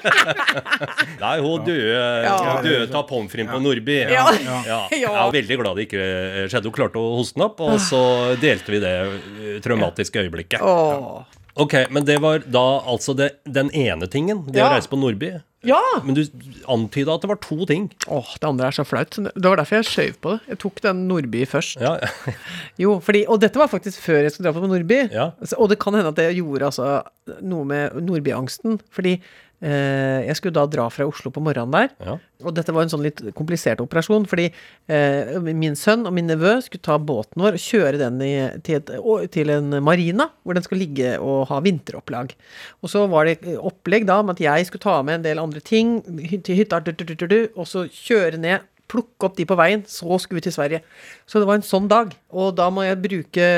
Nei, 1.22 1.36
hun 1.44 1.62
døde, 1.66 2.02
Ja. 2.24 2.56
døde 2.64 2.98
av 2.98 3.06
pommes 3.08 3.30
fritesen 3.30 3.52
på 3.54 3.62
Nordby. 3.62 4.00
Ja. 4.10 4.26
Ja. 4.42 4.58
Ja. 4.66 4.80
Jeg 4.90 5.06
er 5.14 5.32
veldig 5.38 5.58
glad 5.62 5.78
det 5.78 5.86
ikke 5.86 6.02
skjedde. 6.50 6.66
Hun 6.70 6.76
klarte 6.80 6.98
å 6.98 7.14
hoste 7.20 7.38
den 7.38 7.46
opp, 7.46 7.62
og 7.62 7.78
så 7.82 8.02
delte 8.42 8.74
vi 8.74 8.82
det 8.82 8.92
eh, 9.06 9.56
traumatiske 9.64 10.24
øyeblikket. 10.26 10.60
Åh. 10.66 11.22
Ok, 11.56 11.74
men 11.94 12.04
det 12.04 12.16
var 12.22 12.42
da 12.50 12.62
altså 12.90 13.14
det, 13.16 13.32
den 13.46 13.68
ene 13.70 14.08
tingen, 14.10 14.40
det 14.50 14.58
Ja. 14.58 14.68
å 14.70 14.74
reise 14.74 14.90
på 14.90 14.98
Nordby. 14.98 15.28
Ja! 15.64 15.78
Men 16.04 16.14
du 16.18 16.24
antyda 16.68 17.14
at 17.14 17.22
det 17.22 17.28
var 17.30 17.38
to 17.40 17.64
ting. 17.64 17.86
Åh, 18.12 18.34
det 18.40 18.44
andre 18.48 18.66
er 18.66 18.74
så 18.76 18.84
flaut. 18.84 19.14
Det 19.16 19.44
var 19.48 19.56
derfor 19.56 19.78
jeg 19.80 19.86
skjøv 19.88 20.18
på 20.20 20.32
det. 20.34 20.40
Jeg 20.50 20.58
tok 20.64 20.80
den 20.84 21.06
Nordby 21.08 21.44
først. 21.48 21.78
Ja, 21.80 21.94
Jo, 22.82 22.98
fordi, 23.00 23.22
og 23.30 23.40
dette 23.40 23.56
var 23.62 23.70
faktisk 23.72 24.02
før 24.04 24.22
jeg 24.26 24.34
skulle 24.34 24.50
dra 24.50 24.58
på 24.60 24.66
Nordby. 24.68 24.98
Ja. 25.14 25.30
Så- 25.42 25.56
Og 25.62 25.70
det 25.70 25.78
kan 25.80 25.94
hende 25.94 26.08
at 26.12 26.16
det 26.20 26.34
gjorde 26.36 26.68
altså 26.68 27.02
noe 27.40 27.64
med 27.64 27.96
Nordby-angsten. 28.02 28.80
Fordi 28.92 29.20
jeg 29.64 30.36
skulle 30.36 30.56
da 30.56 30.66
dra 30.68 30.86
fra 30.92 31.06
Oslo 31.08 31.32
på 31.32 31.42
morgenen 31.44 31.72
der. 31.72 31.92
ja. 32.04 32.18
Og 32.44 32.52
dette 32.52 32.72
var 32.74 32.84
en 32.84 32.90
sånn 32.92 33.04
litt 33.04 33.22
komplisert 33.36 33.80
operasjon, 33.80 34.26
fordi 34.28 34.48
eh, 34.92 35.36
min 35.46 35.76
sønn 35.78 36.04
og 36.04 36.14
min 36.16 36.28
nevø 36.28 36.56
skulle 36.64 36.84
ta 36.84 36.98
båten 37.00 37.40
vår 37.40 37.56
og 37.56 37.64
kjøre 37.64 38.00
den 38.02 38.20
i, 38.24 38.32
til, 38.66 38.82
et, 38.82 38.90
til 39.32 39.52
en 39.54 39.78
marina, 39.84 40.28
hvor 40.42 40.58
den 40.58 40.66
skulle 40.66 40.84
ligge 40.84 41.14
og 41.22 41.46
ha 41.48 41.62
vinteropplag. 41.64 42.34
Og 42.82 42.92
så 42.92 43.06
var 43.10 43.30
det 43.30 43.56
opplegg 43.56 44.04
da 44.10 44.20
med 44.22 44.36
at 44.36 44.44
jeg 44.44 44.68
skulle 44.68 44.84
ta 44.84 44.98
med 45.06 45.20
en 45.20 45.26
del 45.28 45.42
andre 45.42 45.64
ting 45.64 45.96
til 46.44 46.60
hytta, 46.60 46.82
og 46.84 47.66
så 47.70 47.86
kjøre 47.88 48.40
ned, 48.42 48.68
plukke 48.94 49.26
opp 49.26 49.34
de 49.36 49.46
på 49.50 49.56
veien, 49.58 49.82
så 49.90 50.18
skulle 50.22 50.38
vi 50.38 50.46
til 50.46 50.54
Sverige. 50.54 50.80
Så 51.26 51.42
det 51.42 51.48
var 51.50 51.58
en 51.58 51.66
sånn 51.66 51.88
dag, 51.90 52.12
og 52.30 52.54
da 52.58 52.68
må 52.70 52.86
jeg 52.86 53.00
bruke 53.02 53.48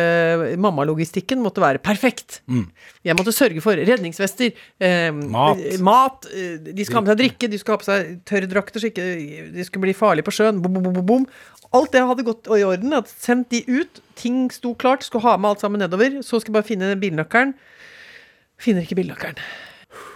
Mammalogistikken 0.64 1.42
måtte 1.44 1.62
være 1.62 1.82
perfekt. 1.84 2.40
Jeg 3.04 3.16
måtte 3.18 3.34
sørge 3.36 3.60
for 3.64 3.76
redningsvester, 3.76 4.56
eh, 4.80 5.10
Mat. 5.12 5.60
mat, 5.84 6.26
eh, 6.32 6.56
de 6.72 6.88
skal 6.88 7.00
ha 7.00 7.04
med 7.04 7.12
seg 7.12 7.20
drikke, 7.22 7.50
de 7.52 7.60
skal 7.60 7.76
ha 7.76 7.82
på 7.82 7.88
seg 7.90 8.16
tørrdrakter 8.24 8.80
så 8.80 8.90
ikke 8.90 9.06
de 9.52 9.64
skulle 9.68 9.86
bli 9.86 9.96
farlige 9.96 10.26
på 10.26 10.34
sjøen. 10.34 10.62
Bom, 10.64 10.80
bom, 10.80 10.88
bom, 10.88 11.06
bom. 11.06 11.26
Alt 11.76 11.92
det 11.92 12.02
hadde 12.06 12.24
gått 12.26 12.46
i 12.48 12.64
orden. 12.64 12.90
Jeg 12.92 13.02
hadde 13.02 13.14
sendt 13.20 13.50
de 13.52 13.62
ut. 13.68 14.00
Ting 14.16 14.46
sto 14.54 14.74
klart. 14.78 15.04
Skulle 15.04 15.26
ha 15.26 15.36
med 15.36 15.50
alt 15.50 15.64
sammen 15.64 15.82
nedover. 15.82 16.22
Så 16.22 16.40
skal 16.40 16.52
jeg 16.52 16.58
bare 16.58 16.70
finne 16.70 16.92
bilnøkkelen. 17.00 17.54
Finner 18.62 18.86
ikke 18.86 18.96
bilnøkkelen. 19.02 19.40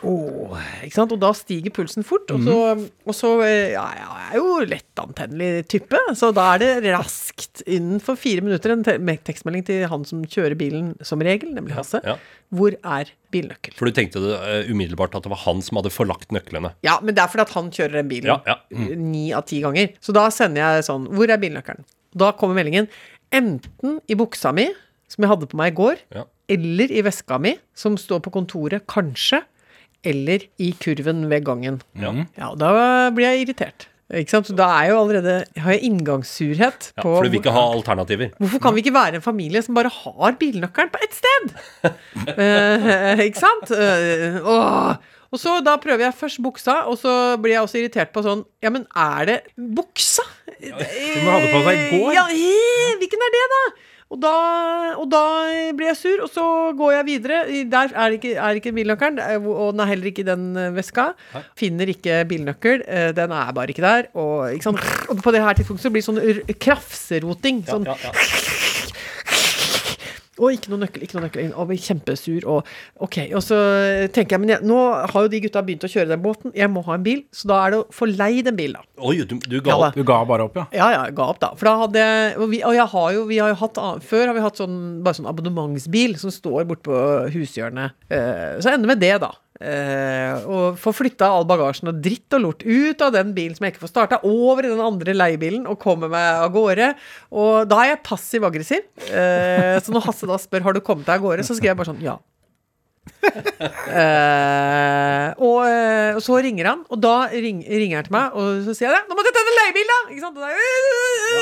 Åh, 0.06 0.56
ikke 0.86 0.96
sant? 0.96 1.12
Og 1.12 1.20
da 1.20 1.30
stiger 1.36 1.72
pulsen 1.76 2.04
fort. 2.06 2.30
Og 2.32 2.44
så, 2.46 2.56
og 3.04 3.16
så 3.16 3.32
eh, 3.44 3.74
ja, 3.74 3.84
jeg 3.98 4.08
er 4.30 4.38
jo 4.38 4.56
lettantennelig 4.70 5.66
type, 5.68 6.00
så 6.16 6.30
da 6.36 6.46
er 6.54 6.62
det 6.62 6.94
raskt 6.94 7.62
innenfor 7.66 8.16
fire 8.20 8.44
minutter 8.44 8.72
en 8.74 8.84
te 8.86 8.96
tekstmelding 9.26 9.66
til 9.68 9.84
han 9.90 10.06
som 10.08 10.22
kjører 10.24 10.56
bilen 10.60 10.94
som 11.04 11.22
regel, 11.24 11.52
nemlig 11.56 11.76
Hasse. 11.76 12.00
ja. 12.06 12.16
Hvor 12.50 12.74
er 12.74 13.12
bilnøkkel? 13.30 13.76
For 13.78 13.86
du 13.86 13.94
tenkte 13.94 14.22
det 14.24 14.34
uh, 14.40 14.72
umiddelbart 14.72 15.14
at 15.14 15.22
det 15.22 15.30
var 15.30 15.44
han 15.44 15.60
som 15.62 15.78
hadde 15.78 15.92
forlagt 15.94 16.32
nøklene. 16.34 16.72
Ja, 16.86 16.96
men 17.04 17.14
det 17.14 17.22
er 17.22 17.30
fordi 17.30 17.44
at 17.44 17.54
han 17.54 17.70
kjører 17.74 18.00
den 18.00 18.10
bilen 18.10 18.48
ja. 18.48 18.56
ni 18.98 19.28
av 19.36 19.44
ti 19.46 19.60
ganger. 19.62 19.92
Så 20.02 20.16
da 20.16 20.26
sender 20.34 20.64
jeg 20.64 20.88
sånn 20.88 21.06
Hvor 21.14 21.30
er 21.30 21.38
bilnøkkelen? 21.42 21.86
Da 22.18 22.32
kommer 22.34 22.58
meldingen 22.58 22.88
enten 23.30 24.00
i 24.10 24.16
buksa 24.18 24.50
mi, 24.56 24.66
som 25.10 25.24
jeg 25.24 25.30
hadde 25.30 25.48
på 25.50 25.58
meg 25.58 25.72
i 25.72 25.78
går, 25.78 26.02
eller 26.50 26.90
i 26.90 27.02
veska 27.06 27.38
mi, 27.42 27.54
som 27.78 27.94
står 27.98 28.22
på 28.24 28.32
kontoret, 28.34 28.82
kanskje, 28.90 29.44
eller 30.06 30.44
i 30.58 30.72
kurven 30.80 31.26
ved 31.30 31.44
gangen. 31.46 31.80
Ja. 31.98 32.12
Ja, 32.38 32.50
og 32.52 32.58
da 32.62 32.70
blir 33.14 33.28
jeg 33.30 33.46
irritert. 33.46 33.86
Ikke 34.10 34.32
sant? 34.34 34.48
Så 34.50 34.56
da 34.58 34.66
er 34.74 34.88
jeg 34.88 34.90
jo 34.90 35.00
allerede 35.04 35.34
Har 35.62 35.70
jeg 35.76 35.84
inngangssurhet 35.86 36.88
Ja, 36.96 37.02
på 37.04 37.12
for 37.12 37.22
du 37.22 37.30
vil 37.30 37.38
ikke 37.38 37.52
ha 37.54 37.62
alternativer. 37.76 38.32
Hvorfor 38.40 38.58
kan 38.64 38.74
vi 38.74 38.82
ikke 38.82 38.94
være 38.96 39.20
en 39.20 39.22
familie 39.22 39.62
som 39.62 39.76
bare 39.78 39.92
har 39.94 40.34
bilnøkkelen 40.40 40.90
på 40.90 41.02
ett 41.06 41.14
sted? 41.20 41.54
Eh, 42.34 43.22
ikke 43.28 43.38
sant? 43.38 43.70
Eh, 43.70 44.40
åh. 44.42 44.98
Og 45.30 45.38
så 45.38 45.60
da 45.62 45.76
prøver 45.78 46.08
jeg 46.08 46.16
først 46.18 46.40
buksa, 46.42 46.74
og 46.90 46.98
så 46.98 47.12
blir 47.38 47.54
jeg 47.54 47.62
også 47.62 47.78
irritert 47.78 48.10
på 48.14 48.22
sånn 48.26 48.42
Ja, 48.64 48.72
men 48.74 48.82
er 48.98 49.28
det 49.28 49.38
buksa? 49.54 50.24
Som 50.58 50.74
du 51.22 51.30
hadde 51.30 51.52
på 51.54 51.60
deg 51.68 51.78
i 51.78 51.86
går? 51.94 52.10
Ja, 52.16 52.24
he, 52.34 52.90
hvilken 52.98 53.22
er 53.28 53.32
det, 53.36 53.44
da? 53.54 53.62
Og 54.10 54.18
da, 54.18 54.30
og 54.98 55.06
da 55.06 55.22
blir 55.78 55.92
jeg 55.92 55.98
sur, 56.00 56.22
og 56.24 56.30
så 56.34 56.44
går 56.74 56.96
jeg 56.96 57.06
videre. 57.06 57.42
Der 57.70 57.92
er 57.94 58.16
ikke, 58.16 58.32
er 58.34 58.58
ikke 58.58 58.72
bilnøkkelen, 58.74 59.20
eh, 59.22 59.38
og 59.38 59.76
den 59.76 59.84
er 59.84 59.90
heller 59.92 60.10
ikke 60.10 60.24
i 60.24 60.26
den 60.26 60.48
veska. 60.74 61.12
veska. 61.30 61.44
Finner 61.58 61.92
ikke 61.94 62.24
bilnøkkel, 62.26 62.82
eh, 62.88 63.12
den 63.14 63.30
er 63.30 63.52
bare 63.54 63.70
ikke 63.70 63.86
der. 63.86 64.10
Og, 64.18 64.50
ikke 64.54 64.74
og 65.08 65.22
på 65.22 65.30
det 65.30 65.44
her 65.44 65.54
tidspunktet 65.54 65.86
så 65.86 65.94
blir 65.94 66.02
det 66.02 66.08
sånn 66.10 66.58
krafseroting. 66.66 67.62
Sånn 67.70 67.86
Ja, 67.86 67.94
ja. 68.02 68.68
Og 70.40 70.56
ikke 70.56 70.72
noe 70.72 70.80
nøkkel, 70.82 71.04
ikke 71.04 71.18
noe 71.18 71.26
nøkkel. 71.26 71.50
Og 71.52 71.68
blir 71.70 71.80
kjempesur. 71.84 72.46
Og 72.48 72.70
ok, 73.06 73.18
og 73.36 73.44
så 73.44 73.58
tenker 74.14 74.36
jeg, 74.36 74.42
men 74.42 74.54
jeg, 74.54 74.64
nå 74.66 74.78
har 75.12 75.26
jo 75.26 75.30
de 75.32 75.42
gutta 75.44 75.62
begynt 75.66 75.84
å 75.84 75.90
kjøre 75.92 76.10
den 76.10 76.22
båten, 76.24 76.54
jeg 76.56 76.72
må 76.72 76.82
ha 76.86 76.96
en 76.96 77.04
bil, 77.04 77.22
så 77.34 77.50
da 77.50 77.60
er 77.64 77.74
det 77.74 77.80
å 77.82 77.86
få 77.94 78.08
leid 78.10 78.48
en 78.50 78.56
bil, 78.58 78.76
da. 78.78 78.84
Oi, 79.00 79.18
du, 79.28 79.36
du 79.44 79.58
ga 79.60 79.74
Ja, 79.74 79.78
da. 79.84 79.90
Du 79.96 80.02
ga 80.08 80.20
bare 80.28 80.48
opp, 80.48 80.56
ja. 80.56 80.66
Ja, 80.76 80.88
ja, 80.94 81.04
jeg 81.08 81.16
ga 81.18 81.28
opp, 81.34 81.40
da. 81.42 81.52
For 81.58 81.68
da 81.68 81.76
hadde 81.84 82.02
jeg 82.04 82.34
Og, 82.40 82.48
vi, 82.52 82.62
og 82.66 82.74
jeg 82.76 82.88
har 82.94 83.12
jo, 83.16 83.22
vi 83.28 83.38
har 83.40 83.52
jo 83.52 83.58
hatt 83.60 83.78
Før 84.06 84.30
har 84.30 84.36
vi 84.36 84.42
hatt 84.44 84.60
sånn 84.60 84.78
bare 85.04 85.18
sånn 85.18 85.28
abonnementsbil 85.30 86.16
som 86.20 86.32
står 86.32 86.66
borte 86.68 86.84
på 86.88 86.98
hushjørnet. 87.34 87.96
Eh, 88.12 88.58
så 88.60 88.72
ender 88.72 88.90
med 88.92 89.00
det, 89.02 89.14
da. 89.22 89.32
Eh, 89.60 90.46
og 90.48 90.78
få 90.80 90.92
flytta 90.96 91.28
all 91.28 91.44
bagasjen 91.48 91.90
og 91.90 91.98
dritt 92.00 92.32
og 92.38 92.44
lort 92.46 92.62
ut 92.64 93.02
av 93.04 93.12
den 93.12 93.34
bilen 93.36 93.58
som 93.58 93.66
jeg 93.66 93.74
ikke 93.74 93.82
får 93.82 93.92
starta, 93.92 94.20
over 94.24 94.64
i 94.64 94.72
den 94.72 94.80
andre 94.80 95.12
leiebilen 95.12 95.66
og 95.68 95.76
komme 95.82 96.08
meg 96.08 96.40
av 96.46 96.54
gårde. 96.54 96.94
Og 97.36 97.68
da 97.68 97.82
er 97.82 97.92
jeg 97.92 98.02
passiv-aggressiv. 98.08 98.88
Eh, 99.10 99.76
så 99.84 99.92
når 99.92 100.08
Hasse 100.08 100.28
da 100.30 100.40
spør 100.40 100.64
har 100.64 100.76
du 100.76 100.80
kommet 100.84 101.04
deg 101.08 101.20
av 101.20 101.28
gårde, 101.28 101.44
så 101.44 101.58
skriver 101.58 101.74
jeg 101.74 101.80
bare 101.82 101.92
sånn 101.92 102.04
ja. 102.06 102.16
Eh, 104.00 105.26
og, 105.42 105.58
eh, 105.66 106.14
og 106.16 106.22
så 106.24 106.38
ringer 106.42 106.68
han, 106.70 106.84
og 106.88 107.00
da 107.02 107.14
ring, 107.32 107.60
ringer 107.66 108.00
han 108.00 108.06
til 108.06 108.14
meg, 108.14 108.36
og 108.38 108.62
så 108.66 108.74
sier 108.76 108.88
jeg 108.88 108.96
det. 108.96 109.02
'Nå 109.08 109.18
må 109.18 109.24
du 109.26 109.30
tenne 109.34 109.56
leiebil, 109.58 109.92
da!' 109.92 110.00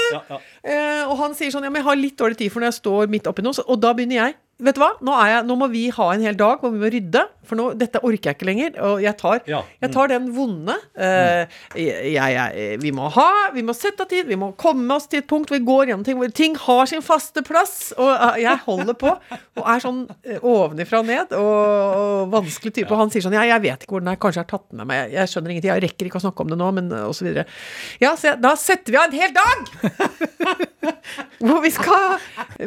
Ja, 0.08 0.20
ja. 0.32 0.40
Eh, 0.64 1.02
og 1.08 1.16
han 1.22 1.34
sier 1.38 1.52
sånn 1.52 1.64
Ja, 1.64 1.70
men 1.70 1.82
jeg 1.82 1.88
har 1.88 1.96
litt 2.00 2.18
dårlig 2.18 2.38
tid 2.40 2.52
for 2.52 2.60
når 2.60 2.72
jeg 2.72 2.80
står 2.82 3.08
midt 3.12 3.28
oppi 3.30 3.44
noe. 3.44 3.64
Og 3.68 3.80
da 3.80 3.92
begynner 3.96 4.22
jeg. 4.24 4.38
Vet 4.58 4.74
du 4.74 4.80
hva? 4.82 4.88
Nå, 5.06 5.12
jeg, 5.22 5.42
nå 5.46 5.54
må 5.54 5.68
vi 5.70 5.84
ha 5.94 6.06
en 6.10 6.22
hel 6.26 6.34
dag 6.38 6.58
hvor 6.58 6.72
vi 6.74 6.80
må 6.82 6.88
rydde. 6.90 7.20
For 7.46 7.58
nå, 7.58 7.68
dette 7.78 8.00
orker 8.02 8.32
jeg 8.32 8.36
ikke 8.36 8.48
lenger. 8.48 8.72
Og 8.88 9.02
jeg 9.04 9.14
tar, 9.20 9.38
Ja. 9.46 9.60
jeg 9.80 9.92
tar 9.94 10.10
den 10.10 10.26
vonde. 10.34 10.74
Uh, 10.98 11.46
jeg, 11.78 12.16
jeg, 12.18 12.80
vi 12.82 12.90
må 12.90 13.06
ha 13.14 13.28
Vi 13.54 13.62
må 13.62 13.72
sette 13.76 14.02
av 14.02 14.10
tid. 14.10 14.26
Vi 14.26 14.34
må 14.40 14.50
komme 14.58 14.90
oss 14.96 15.06
til 15.06 15.22
et 15.22 15.28
punkt 15.30 15.52
hvor 15.52 15.60
vi 15.60 15.68
går 15.68 15.92
gjennom 15.92 16.02
ting 16.04 16.18
hvor 16.18 16.32
ting 16.34 16.56
har 16.58 16.90
sin 16.90 17.04
faste 17.06 17.44
plass. 17.46 17.92
Og 17.96 18.10
eh, 18.10 18.42
jeg 18.42 18.58
holder 18.66 18.98
på 18.98 19.12
og 19.14 19.62
er 19.62 19.84
sånn 19.84 20.02
uh, 20.10 20.38
ovenifra 20.42 21.04
og 21.04 21.06
ned 21.06 21.38
og, 21.38 21.67
og 21.68 22.30
vanskelig 22.32 22.74
type. 22.76 22.90
Og 22.92 23.02
han 23.02 23.12
sier 23.12 23.24
sånn 23.24 23.36
Ja, 23.36 23.46
jeg 23.48 23.64
vet 23.64 23.84
ikke 23.84 23.96
hvor 23.96 24.04
den 24.04 24.12
er. 24.12 24.20
Kanskje 24.20 24.42
jeg 24.42 24.46
har 24.46 24.52
tatt 24.52 24.68
den 24.70 24.82
med 24.82 24.90
meg. 24.90 25.14
Jeg, 25.14 25.32
skjønner 25.32 25.54
ingenting. 25.54 25.72
Jeg 25.74 25.84
rekker 25.88 26.10
ikke 26.10 26.20
å 26.20 26.24
snakke 26.28 26.44
om 26.44 26.52
det 26.52 26.60
nå, 26.60 26.70
men 26.78 26.94
og 27.00 27.16
så 27.16 27.26
videre. 27.26 27.48
Ja, 28.02 28.14
så 28.18 28.36
da 28.40 28.54
setter 28.58 28.94
vi 28.94 29.00
av 29.00 29.08
en 29.08 29.18
hel 29.18 29.34
dag! 29.36 29.66
hvor 31.48 31.60
vi 31.64 31.74
skal, 31.74 32.18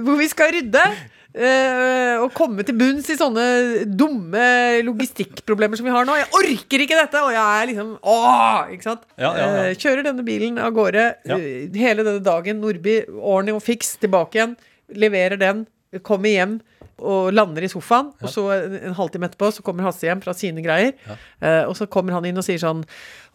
hvor 0.05 0.21
vi 0.21 0.29
skal 0.31 0.55
rydde. 0.57 0.85
Uh, 1.31 2.25
og 2.25 2.33
komme 2.35 2.59
til 2.67 2.75
bunns 2.75 3.07
i 3.07 3.15
sånne 3.15 3.43
dumme 3.87 4.81
logistikkproblemer 4.83 5.79
som 5.79 5.87
vi 5.87 5.93
har 5.95 6.07
nå. 6.07 6.17
Jeg 6.19 6.27
orker 6.41 6.83
ikke 6.83 6.97
dette! 6.99 7.21
Og 7.23 7.31
jeg 7.31 7.61
er 7.61 7.69
liksom 7.69 7.93
Åh! 8.03 8.73
Ikke 8.75 8.89
sant? 8.89 9.05
Ja, 9.15 9.29
ja, 9.29 9.45
ja. 9.45 9.61
Uh, 9.69 9.77
kjører 9.79 10.03
denne 10.09 10.25
bilen 10.27 10.59
av 10.59 10.75
gårde 10.75 11.05
eh, 11.23 11.71
hele 11.79 12.03
denne 12.03 12.19
dagen. 12.25 12.59
Nordby, 12.59 12.97
ordentlig 13.15 13.55
og 13.55 13.63
fiks, 13.63 13.95
tilbake 14.03 14.41
igjen. 14.41 14.57
Leverer 14.91 15.39
den. 15.39 15.63
Kommer 16.03 16.35
hjem 16.35 16.59
og 17.01 17.31
lander 17.33 17.65
i 17.65 17.69
sofaen. 17.71 18.11
Og 18.21 18.31
så 18.31 18.45
en, 18.55 18.93
halvtime 18.97 19.27
etterpå 19.29 19.49
så 19.55 19.65
kommer 19.65 19.87
Hasse 19.87 20.07
hjem 20.07 20.21
fra 20.23 20.35
sine 20.37 20.63
greier. 20.63 20.93
Eh, 21.41 21.63
og 21.65 21.75
så 21.77 21.87
kommer 21.91 22.15
han 22.17 22.27
inn 22.29 22.39
og 22.39 22.45
sier 22.45 22.61
sånn 22.61 22.83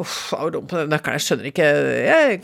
Uff, 0.03 0.33
jeg 0.33 0.41
var 0.43 0.53
dum 0.55 0.67
på 0.71 0.79
den 0.79 0.91
nøkkelen. 0.93 1.17
Jeg 1.17 1.25
skjønner 1.27 1.51
ikke 1.51 1.69
jeg, 2.05 2.41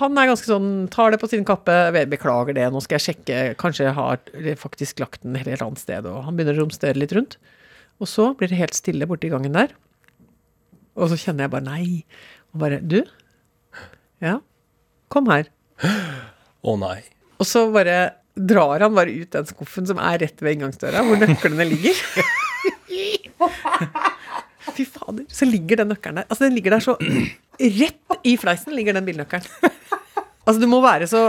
Han 0.00 0.18
er 0.18 0.30
ganske 0.32 0.50
sånn 0.50 0.70
Tar 0.94 1.14
det 1.14 1.20
på 1.22 1.30
sin 1.30 1.46
kappe. 1.48 1.76
Beklager 2.10 2.56
det. 2.58 2.66
Nå 2.74 2.82
skal 2.84 2.98
jeg 2.98 3.06
sjekke. 3.08 3.42
Kanskje 3.60 3.88
jeg 3.88 3.96
har 3.98 4.22
faktisk 4.58 5.02
lagt 5.04 5.22
den 5.22 5.38
et 5.38 5.46
helt 5.46 5.64
annet 5.64 5.82
sted. 5.82 6.08
Og 6.10 6.24
han 6.26 6.38
begynner 6.38 6.58
å 6.58 6.64
romstere 6.64 6.98
litt 6.98 7.14
rundt. 7.16 7.38
Og 8.02 8.10
så 8.10 8.32
blir 8.38 8.50
det 8.50 8.60
helt 8.60 8.78
stille 8.78 9.06
borte 9.10 9.28
i 9.28 9.32
gangen 9.32 9.54
der. 9.56 9.74
Og 10.98 11.12
så 11.12 11.18
kjenner 11.20 11.46
jeg 11.46 11.54
bare 11.54 11.66
nei. 11.66 11.84
Og 12.52 12.62
bare 12.64 12.82
Du? 12.82 13.00
Ja? 14.24 14.38
Kom 15.12 15.30
her. 15.30 15.48
Å 16.66 16.74
nei. 16.78 16.98
Og 17.38 17.46
så 17.46 17.68
bare 17.70 17.98
drar 18.38 18.84
han 18.84 18.94
bare 18.96 19.14
ut 19.14 19.30
den 19.34 19.48
skuffen 19.48 19.88
som 19.88 20.00
er 20.02 20.20
rett 20.22 20.42
ved 20.44 20.56
inngangsdøra, 20.56 21.02
hvor 21.06 21.20
nøklene 21.20 21.66
ligger. 21.68 21.96
Fy 24.76 24.84
fader, 24.84 25.24
så 25.32 25.48
ligger 25.48 25.80
den 25.82 25.90
nøkkelen 25.92 26.20
der. 26.20 26.28
Altså, 26.28 26.44
den 26.46 26.56
ligger 26.58 26.76
der 26.76 26.84
så 26.84 26.96
Rett 27.58 28.18
i 28.28 28.36
fleisen 28.38 28.74
ligger 28.76 28.94
den 28.94 29.06
bilnøkkelen. 29.08 29.72
Altså, 30.48 30.60
du 30.62 30.68
må 30.70 30.78
være 30.80 31.08
så 31.10 31.22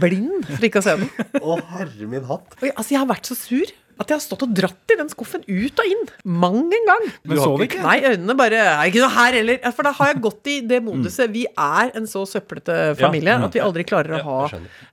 blind 0.00 0.46
for 0.48 0.64
ikke 0.66 0.80
å 0.80 0.84
se 0.86 0.94
den. 0.98 1.10
Å, 1.38 1.58
herre 1.76 2.08
min 2.08 2.24
hatt. 2.26 2.56
Altså, 2.72 2.94
jeg 2.94 3.02
har 3.02 3.10
vært 3.10 3.28
så 3.28 3.36
sur 3.38 3.68
at 4.00 4.08
jeg 4.08 4.16
har 4.16 4.22
stått 4.24 4.42
og 4.46 4.52
dratt 4.56 4.92
i 4.94 4.96
den 4.96 5.10
skuffen 5.12 5.42
ut 5.44 5.80
og 5.82 5.90
inn. 5.92 6.06
Mang 6.24 6.56
en 6.72 6.86
gang. 6.88 7.02
Men 7.28 7.40
så 7.42 7.50
det 7.60 7.66
ikke? 7.68 7.82
Nei, 7.84 7.98
øynene 8.08 8.36
bare 8.38 8.60
Er 8.64 8.88
ikke 8.88 9.02
noe 9.04 9.12
her 9.12 9.36
heller. 9.36 9.58
For 9.76 9.84
da 9.84 9.92
har 9.98 10.10
jeg 10.14 10.22
gått 10.26 10.50
i 10.50 10.56
det 10.70 10.78
moduset. 10.86 11.30
Vi 11.34 11.44
er 11.52 11.92
en 12.00 12.08
så 12.10 12.24
søplete 12.28 12.78
familie 13.00 13.36
Ja. 13.36 13.44
at 13.46 13.54
vi 13.58 13.62
aldri 13.64 13.84
klarer 13.84 14.16
å 14.18 14.22
ha 14.24 14.38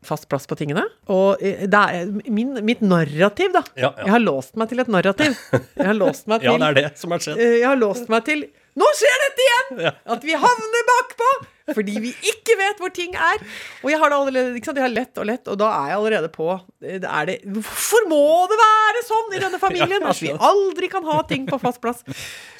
fast 0.06 0.28
plass 0.30 0.46
på 0.50 0.58
tingene. 0.60 0.84
Og 1.08 1.40
eh, 1.42 1.64
det 1.72 1.84
er 1.96 2.12
min, 2.30 2.54
mitt 2.68 2.84
narrativ, 2.84 3.54
da. 3.56 3.64
Ja, 3.80 3.94
ja. 3.96 4.06
Jeg 4.10 4.16
har 4.18 4.24
låst 4.28 4.56
meg 4.60 4.70
til 4.74 4.84
et 4.84 4.92
narrativ. 4.92 5.40
Jeg 5.56 5.88
har 5.94 5.98
låst 5.98 6.28
meg 6.28 6.42
til 6.44 6.52
Ja, 6.52 6.58
det 6.60 6.70
er 6.74 6.80
det 6.84 6.88
som 7.00 7.16
har 7.16 7.24
skjedd. 7.24 7.40
Eh, 7.40 7.58
Jeg 7.62 7.68
har 7.72 7.80
låst 7.80 8.10
meg 8.12 8.26
til 8.28 8.48
Nå 8.78 8.88
skjer 8.98 9.22
dette 9.26 9.46
igjen! 9.46 9.86
At 10.16 10.26
vi 10.26 10.36
havner 10.38 10.90
bakpå! 10.92 11.30
Fordi 11.76 11.98
vi 12.00 12.12
ikke 12.30 12.56
vet 12.60 12.80
hvor 12.80 12.92
ting 12.96 13.16
er. 13.20 13.42
Og 13.84 13.90
jeg 13.92 14.00
har 14.00 14.12
det 14.12 14.18
allerede 14.18 14.60
ikke 14.60 14.70
sant? 14.70 14.80
Jeg 14.80 14.86
har 14.86 14.94
lett 14.94 15.20
og 15.20 15.28
lett, 15.28 15.50
og 15.52 15.58
da 15.60 15.72
er 15.82 15.90
jeg 15.92 15.98
allerede 15.98 16.30
på 16.32 16.48
eh, 16.56 17.00
det 17.04 17.16
det, 17.28 17.36
Hvorfor 17.58 18.08
må 18.08 18.22
det 18.52 18.60
være 18.62 19.04
sånn 19.08 19.36
i 19.36 19.42
denne 19.44 19.60
familien 19.60 20.08
at 20.12 20.22
vi 20.24 20.32
aldri 20.32 20.90
kan 20.94 21.08
ha 21.10 21.18
ting 21.28 21.48
på 21.50 21.60
fast 21.60 21.82
plass? 21.84 22.06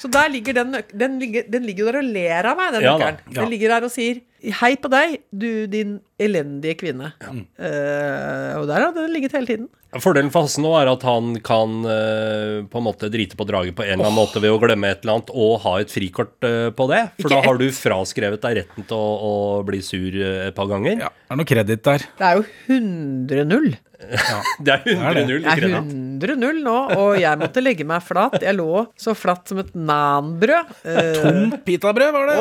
Så 0.02 0.10
der 0.12 0.28
ligger 0.32 0.58
den 0.60 0.76
Den 0.92 1.16
ligger, 1.22 1.48
den 1.48 1.64
ligger 1.68 1.88
der 1.88 2.02
og 2.02 2.10
ler 2.18 2.50
av 2.52 2.60
meg, 2.60 2.74
den 2.76 2.84
nøkkelen. 2.88 3.22
Den 3.38 3.52
ligger 3.54 3.76
der 3.76 3.88
og 3.88 3.94
sier 3.94 4.20
Hei 4.38 4.76
på 4.78 4.86
deg, 4.92 5.16
du 5.34 5.66
din 5.66 5.96
elendige 6.22 6.76
kvinne. 6.78 7.10
Eh, 7.58 8.52
og 8.54 8.68
der 8.70 8.84
har 8.84 8.94
den 8.94 9.10
ligget 9.10 9.34
hele 9.34 9.50
tiden. 9.50 9.66
Fordelen 9.98 10.30
for 10.30 10.44
Hasse 10.44 10.60
nå 10.62 10.70
er 10.78 10.90
at 10.90 11.02
han 11.06 11.32
kan 11.42 11.78
uh, 11.88 12.60
på 12.68 12.80
en 12.80 12.84
måte 12.84 13.08
drite 13.10 13.38
på 13.40 13.46
draget 13.48 13.74
på 13.74 13.86
en 13.86 13.94
eller 13.94 14.10
annen 14.10 14.18
måte 14.18 14.42
ved 14.44 14.52
å 14.52 14.58
glemme 14.60 14.90
et 14.92 15.00
eller 15.00 15.16
annet 15.16 15.32
og 15.32 15.54
ha 15.64 15.72
et 15.80 15.90
frikort 15.90 16.36
uh, 16.44 16.68
på 16.76 16.86
det. 16.92 17.00
For 17.16 17.24
Ikke 17.24 17.32
da 17.32 17.48
har 17.48 17.58
du 17.58 17.66
fraskrevet 17.72 18.44
deg 18.44 18.58
retten 18.60 18.88
til 18.90 19.00
å, 19.00 19.08
å 19.30 19.34
bli 19.66 19.80
sur 19.82 20.20
et 20.20 20.54
par 20.54 20.68
ganger. 20.70 21.00
Ja, 21.06 21.10
det 21.10 21.34
er 21.34 21.40
noe 21.40 21.48
kreditt 21.48 21.86
der. 21.88 22.04
Det 22.20 22.28
er 22.28 22.42
jo 22.42 22.46
100-0. 22.68 23.70
Det 24.64 24.74
er 24.74 24.84
100-0 24.94 25.32
i 25.34 25.38
Det 25.42 25.50
er 25.52 25.58
kreditt. 25.58 25.94
100-0 26.22 26.60
nå, 26.64 26.74
og 26.98 27.16
jeg 27.18 27.38
måtte 27.40 27.62
legge 27.62 27.86
meg 27.88 28.04
flat. 28.06 28.36
Jeg 28.42 28.54
lå 28.58 28.84
så 28.98 29.14
flatt 29.18 29.50
som 29.50 29.58
et 29.62 29.72
nanbrød. 29.74 30.70
Eh, 30.86 31.18
Tomt 31.22 31.58
pitabrød, 31.66 32.12
var 32.14 32.30
det? 32.30 32.36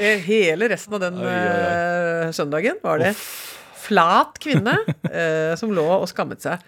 eh, 0.00 0.22
hele 0.24 0.70
resten 0.72 0.96
av 0.96 1.04
den 1.04 1.20
eh, 1.20 2.30
søndagen 2.36 2.80
var 2.84 3.00
det 3.04 3.12
flat 3.86 4.40
kvinne 4.42 4.78
eh, 5.12 5.52
som 5.60 5.70
lå 5.76 5.84
og 6.00 6.08
skammet 6.10 6.42
seg. 6.42 6.64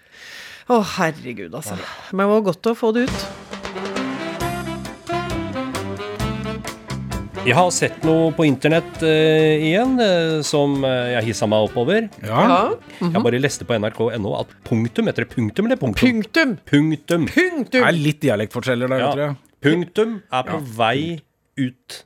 Å, 0.69 0.77
herregud, 0.99 1.49
altså. 1.57 1.75
Men 2.13 2.27
det 2.27 2.31
var 2.35 2.45
godt 2.51 2.69
å 2.69 2.75
få 2.77 2.93
det 2.95 3.07
ut. 3.09 3.48
Jeg 7.47 7.55
har 7.55 7.69
sett 7.73 8.03
noe 8.05 8.33
på 8.35 8.43
internett 8.45 8.99
uh, 9.01 9.53
igjen 9.63 9.95
uh, 9.97 10.41
som 10.45 10.75
eh, 10.85 11.13
jeg 11.15 11.29
hissa 11.29 11.47
meg 11.49 11.69
oppover. 11.69 12.09
Ja. 12.25 12.41
Ja. 12.51 12.59
Jeg 12.99 13.23
bare 13.25 13.39
leste 13.41 13.65
på 13.67 13.77
nrk.no 13.79 14.33
at 14.41 14.51
punktum 14.67 15.07
Heter 15.09 15.25
det 15.25 15.31
punktum 15.31 15.69
eller 15.69 15.79
punktum? 15.79 16.19
Punktum. 16.19 16.57
Punktum. 16.67 17.25
Det 17.71 17.81
er 17.81 17.95
litt 17.95 18.19
dialektforskjeller 18.25 18.91
der, 18.91 19.05
Ja. 19.05 19.09
tror 19.15 19.25
jeg. 19.25 19.39
Punktum 19.65 20.19
er 20.35 20.45
på 20.51 20.59
vei 20.77 20.99
ut. 21.59 22.03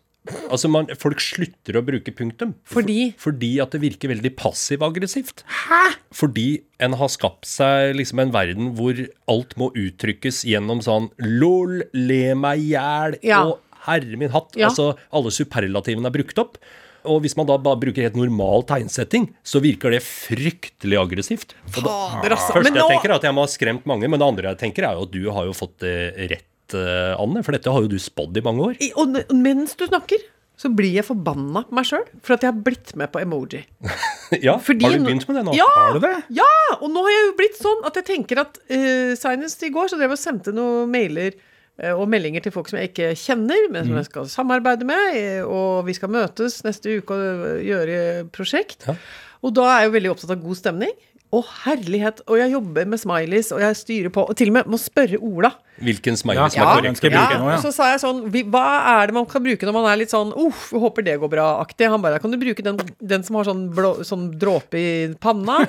Altså, 0.47 0.69
man, 0.71 0.87
folk 0.95 1.19
slutter 1.19 1.75
å 1.75 1.83
bruke 1.83 2.13
punktum. 2.15 2.53
Fordi 2.63 3.09
Fordi 3.19 3.49
at 3.59 3.73
det 3.75 3.81
virker 3.83 4.13
veldig 4.13 4.31
passiv-aggressivt. 4.39 5.43
Hæ? 5.65 5.81
Fordi 6.15 6.47
en 6.79 6.95
har 7.01 7.11
skapt 7.11 7.49
seg 7.49 7.97
liksom 7.97 8.21
en 8.23 8.31
verden 8.31 8.71
hvor 8.77 9.01
alt 9.33 9.57
må 9.59 9.67
uttrykkes 9.75 10.45
gjennom 10.47 10.79
sånn 10.85 11.09
lol, 11.19 11.81
le 11.91 12.23
meg 12.39 12.63
i 12.63 12.71
hjel 12.77 13.17
Ja. 13.25 13.43
og 13.49 13.59
herre 13.87 14.17
min 14.19 14.31
hatt. 14.33 14.55
Ja. 14.59 14.69
Altså, 14.71 14.93
alle 15.13 15.31
superlativene 15.33 16.09
er 16.09 16.15
brukt 16.15 16.41
opp. 16.41 16.57
Og 17.03 17.19
hvis 17.25 17.35
man 17.35 17.47
da 17.49 17.57
bare 17.59 17.81
bruker 17.81 18.05
helt 18.05 18.15
normal 18.15 18.63
tegnsetting, 18.69 19.25
så 19.43 19.59
virker 19.63 19.91
det 19.91 19.99
fryktelig 20.05 20.99
aggressivt. 21.01 21.51
Og 21.75 21.81
da, 21.83 21.95
Fader, 22.15 22.35
altså. 22.37 22.53
første 22.55 22.69
Men 22.69 22.79
jeg 22.79 22.91
tenker 22.95 23.11
er 23.11 23.15
at 23.17 23.27
jeg 23.27 23.35
må 23.35 23.43
ha 23.43 23.51
skremt 23.51 23.89
mange, 23.91 24.07
men 24.07 24.21
det 24.21 24.27
andre 24.29 24.53
jeg 24.53 24.61
tenker 24.63 24.87
er 24.87 24.95
jo 24.99 25.07
at 25.09 25.11
du 25.11 25.23
har 25.35 25.49
jo 25.49 25.55
fått 25.57 25.75
det 25.83 25.95
rett, 26.31 26.77
eh, 26.79 27.11
Anne. 27.19 27.43
For 27.43 27.51
dette 27.57 27.73
har 27.75 27.83
jo 27.83 27.91
du 27.91 27.99
spådd 27.99 28.39
i 28.39 28.45
mange 28.45 28.69
år. 28.69 28.79
I- 28.79 28.93
Og 28.95 29.19
mens 29.35 29.75
du 29.75 29.83
snakker, 29.89 30.23
så 30.55 30.69
blir 30.71 30.93
jeg 30.95 31.03
forbanna 31.07 31.65
på 31.67 31.75
meg 31.75 31.87
sjøl 31.89 32.03
for 32.23 32.35
at 32.37 32.43
jeg 32.45 32.53
har 32.53 32.59
blitt 32.63 32.95
med 32.95 33.11
på 33.11 33.19
emoji. 33.19 33.63
ja, 34.47 34.55
Fordi 34.63 34.85
har 34.85 34.95
du 34.95 35.07
begynt 35.09 35.27
med 35.27 35.41
det 35.41 35.45
nå? 35.49 35.55
Ja! 35.59 35.67
Har 35.75 35.97
du 35.97 36.03
det? 36.05 36.13
Ja! 36.39 36.51
Og 36.79 36.87
nå 36.93 37.03
har 37.03 37.11
jeg 37.11 37.25
jo 37.25 37.33
blitt 37.41 37.57
sånn 37.59 37.83
at 37.89 37.97
jeg 37.99 38.05
tenker 38.13 38.45
at 38.45 38.59
uh, 38.71 39.11
Senest 39.19 39.65
i 39.67 39.73
går 39.73 39.91
så 39.91 39.97
drev 39.99 40.13
jeg 40.13 40.19
og 40.21 40.23
sendte 40.23 40.53
noen 40.55 40.87
mailer 40.93 41.33
eh, 41.33 41.49
og 41.97 42.05
meldinger 42.09 42.43
til 42.45 42.51
folk 42.53 42.67
som 42.69 42.77
jeg 42.79 42.91
ikke 42.91 43.11
kjenner, 43.17 43.63
men 43.71 43.83
Mm. 43.83 43.87
som 43.87 43.95
jeg 43.97 44.05
skal 44.05 44.27
samarbeide 44.29 44.85
med, 44.85 45.15
eh, 45.17 45.41
og 45.45 45.85
vi 45.87 45.93
skal 45.97 46.09
møtes 46.09 46.63
neste 46.63 46.99
uke 46.99 47.11
og 47.15 47.23
eh, 47.57 47.63
gjøre 47.65 48.29
prosjekt. 48.31 48.85
Ja. 48.87 48.95
Og 49.43 49.53
da 49.57 49.61
er 49.63 49.79
jeg 49.81 49.89
jo 49.89 49.95
veldig 49.97 50.11
opptatt 50.13 50.31
av 50.37 50.43
god 50.43 50.55
stemning. 50.55 50.91
Å, 51.33 51.39
herlighet. 51.65 52.21
Og 52.29 52.37
jeg 52.37 52.51
jobber 52.53 52.85
med 52.85 52.99
smileys, 53.01 53.51
og 53.51 53.59
jeg 53.59 53.75
styrer 53.75 54.09
på. 54.13 54.21
Og 54.29 54.35
til 54.37 54.51
og 54.51 54.53
med 54.53 54.67
må 54.69 54.77
spørre 54.77 55.17
Ola. 55.17 55.49
Hvilken 55.83 56.17
smiley 56.19 56.39
Ja, 56.41 56.47
som 56.49 56.63
er 56.63 56.81
korrekt 56.81 57.07
Ja, 57.13 57.23
ja. 57.33 57.39
og 57.57 57.61
så 57.63 57.71
sa 57.75 57.89
jeg 57.91 58.01
sånn 58.03 58.21
Hva 58.31 58.63
er 58.95 59.11
det 59.11 59.17
man 59.17 59.27
kan 59.29 59.43
bruke 59.45 59.67
når 59.67 59.75
man 59.75 59.87
er 59.91 59.99
litt 60.01 60.13
sånn 60.13 60.33
Uff, 60.39 60.69
håper 60.71 61.05
det 61.05 61.17
går 61.21 61.31
bra-aktig. 61.31 61.89
Han 61.91 62.03
bare 62.03 62.21
Kan 62.23 62.33
du 62.33 62.39
bruke 62.41 62.65
den, 62.65 62.79
den 62.99 63.25
som 63.27 63.37
har 63.39 63.47
sånn, 63.49 63.65
blå, 63.75 63.93
sånn 64.07 64.29
dråpe 64.39 64.79
i 64.79 64.93
panna? 65.23 65.59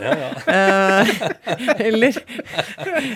Eh, 0.45 1.15
eller 1.89 2.19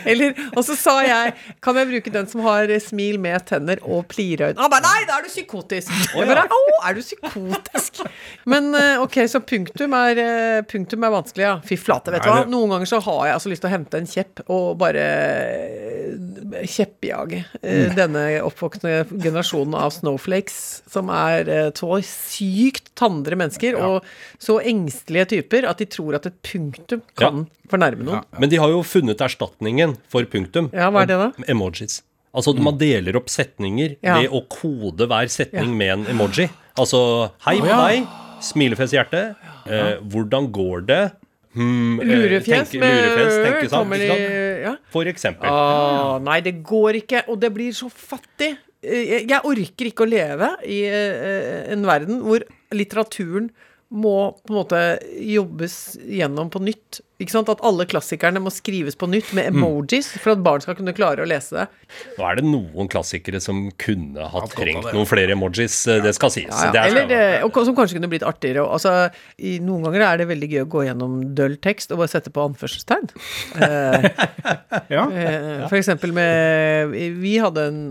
Eller 0.09 0.37
Og 0.55 0.62
så 0.67 0.76
sa 0.78 0.99
jeg 1.07 1.35
Kan 1.64 1.78
jeg 1.81 1.90
bruke 1.93 2.14
den 2.14 2.28
som 2.31 2.45
har 2.47 2.71
smil 2.83 3.21
med 3.23 3.47
tenner 3.49 3.83
og 3.87 4.07
plirøyne? 4.12 4.59
Han 4.59 4.73
bare 4.73 4.85
Nei, 4.88 5.05
da 5.09 5.19
er 5.19 5.26
du 5.26 5.33
psykotisk! 5.33 5.93
Jeg 6.14 6.28
bare 6.28 6.47
Å, 6.49 6.61
er 6.88 6.97
du 6.97 7.02
psykotisk? 7.05 8.02
Men 8.49 8.71
eh, 8.76 9.00
ok, 9.02 9.21
så 9.31 9.40
punktum 9.45 9.95
er, 9.99 10.21
eh, 10.23 10.61
punktum 10.69 11.05
er 11.05 11.12
vanskelig, 11.12 11.45
ja. 11.45 11.55
Fy 11.67 11.76
flate, 11.81 12.12
vet 12.14 12.25
du 12.25 12.31
hva. 12.31 12.45
Noen 12.49 12.73
ganger 12.75 12.88
så 12.90 13.00
har 13.05 13.21
jeg 13.28 13.37
altså 13.37 13.52
lyst 13.52 13.64
til 13.64 13.71
å 13.71 13.75
hente 13.75 14.00
en 14.00 14.09
kjepp 14.09 14.43
og 14.47 14.69
bare 14.81 15.05
eh, 15.05 16.64
kjeppjage 16.88 17.45
mm. 17.62 17.95
denne 17.97 18.25
oppvoksende 18.47 19.04
generasjonen 19.21 19.76
av 19.78 19.92
snowflakes, 19.95 20.83
som 20.90 21.12
er 21.12 21.49
eh, 21.52 21.71
så 21.76 22.00
sykt 22.04 22.90
tandre 22.99 23.38
mennesker 23.38 23.76
og 23.78 24.07
så 24.42 24.59
engstelige 24.64 25.28
typer 25.37 25.68
at 25.68 25.78
de 25.83 25.88
tror 25.90 26.18
at 26.18 26.26
et 26.30 26.38
punktum 26.42 27.02
kan 27.18 27.47
fornærme 27.71 28.07
noen. 28.07 28.25
Men 28.40 28.50
de 28.50 28.61
har 28.61 28.73
jo 28.73 28.83
funnet 28.87 29.21
erstatningen 29.21 29.97
for 30.11 30.25
punktum. 30.30 30.71
Ja, 30.73 30.90
hva 30.90 31.04
er 31.04 31.12
det 31.12 31.21
da? 31.21 31.30
Emojis. 31.49 32.00
Altså 32.38 32.52
man 32.61 32.76
deler 32.78 33.16
opp 33.18 33.30
setninger 33.33 33.97
Ja. 34.04 34.18
ved 34.21 34.30
å 34.30 34.42
kode 34.49 35.09
hver 35.09 35.28
setning 35.33 35.76
med 35.76 35.92
en 35.95 36.07
emoji. 36.12 36.49
Altså 36.78 37.33
hei 37.47 37.59
med 37.61 37.73
deg, 37.73 38.04
smilefjes 38.45 38.92
hjerte, 38.95 39.23
eh, 39.66 39.97
hvordan 40.04 40.52
går 40.52 40.87
det? 40.87 41.12
Hmm, 41.57 41.99
eh, 42.00 42.07
Lurefjes 42.07 42.71
tenke- 42.71 42.78
lurefjes, 42.78 43.38
tenke 43.42 43.68
sant, 43.68 43.80
kommer 43.83 43.97
i? 43.97 44.09
Ja. 44.68 44.76
For 44.94 45.08
eksempel. 45.10 45.48
Ah, 45.50 46.18
nei, 46.22 46.40
det 46.44 46.58
går 46.66 47.00
ikke, 47.02 47.25
og 47.28 47.40
det 47.42 47.50
blir 47.56 47.75
så 47.76 47.88
fattig. 47.90 48.52
Eh, 48.82 49.25
Jeg 49.26 49.40
orker 49.42 49.88
ikke 49.90 50.04
å 50.06 50.10
leve 50.10 50.52
i 50.70 50.82
eh, 50.87 51.64
en 51.75 51.82
verden 51.88 52.20
hvor 52.22 52.44
litteraturen 52.70 53.50
må 53.88 54.16
på 54.45 54.52
en 54.52 54.59
måte 54.59 54.80
jobbes 55.25 55.97
gjennom 56.04 56.50
på 56.52 56.61
nytt. 56.61 56.99
Ikke 57.18 57.33
sant? 57.33 57.49
At 57.50 57.62
alle 57.66 57.87
klassikerne 57.88 58.38
må 58.42 58.50
skrives 58.52 58.95
på 58.99 59.09
nytt 59.11 59.30
med 59.35 59.49
emojis 59.50 60.11
for 60.21 60.35
at 60.35 60.42
barn 60.45 60.62
skal 60.62 60.76
kunne 60.78 60.92
klare 60.95 61.25
å 61.25 61.28
lese 61.28 61.57
det. 61.57 61.64
Nå 62.18 62.26
er 62.28 62.38
det 62.38 62.45
noen 62.47 62.90
klassikere 62.92 63.40
som 63.42 63.64
kunne 63.80 64.28
ha 64.30 64.42
trengt 64.52 64.90
noen 64.92 65.09
flere 65.09 65.35
emojis, 65.35 65.80
eh, 65.88 66.02
det 66.04 66.12
skal 66.18 66.35
sies. 66.35 66.52
Ja, 66.52 66.68
ja. 66.68 66.75
Det 66.75 66.83
er 66.83 66.92
Eller, 66.92 67.14
eh, 67.16 67.47
og 67.47 67.57
som 67.64 67.75
kanskje 67.78 67.97
kunne 67.97 68.12
blitt 68.12 68.26
artigere. 68.28 68.66
Altså, 68.68 68.92
i, 69.40 69.57
noen 69.64 69.88
ganger 69.88 70.04
er 70.04 70.21
det 70.21 70.28
veldig 70.35 70.50
gøy 70.52 70.62
å 70.66 70.68
gå 70.76 70.85
gjennom 70.87 71.16
døll 71.38 71.57
tekst 71.64 71.90
og 71.90 72.02
bare 72.04 72.12
sette 72.12 72.30
på 72.35 72.45
anførselstegn. 72.45 73.11
Eh, 73.57 74.09
Ja. 74.92 75.09
Eh, 75.11 75.66
For 75.68 75.76
eksempel 75.78 76.12
med 76.16 76.92
Vi 76.92 77.35
hadde 77.40 77.66
en, 77.68 77.83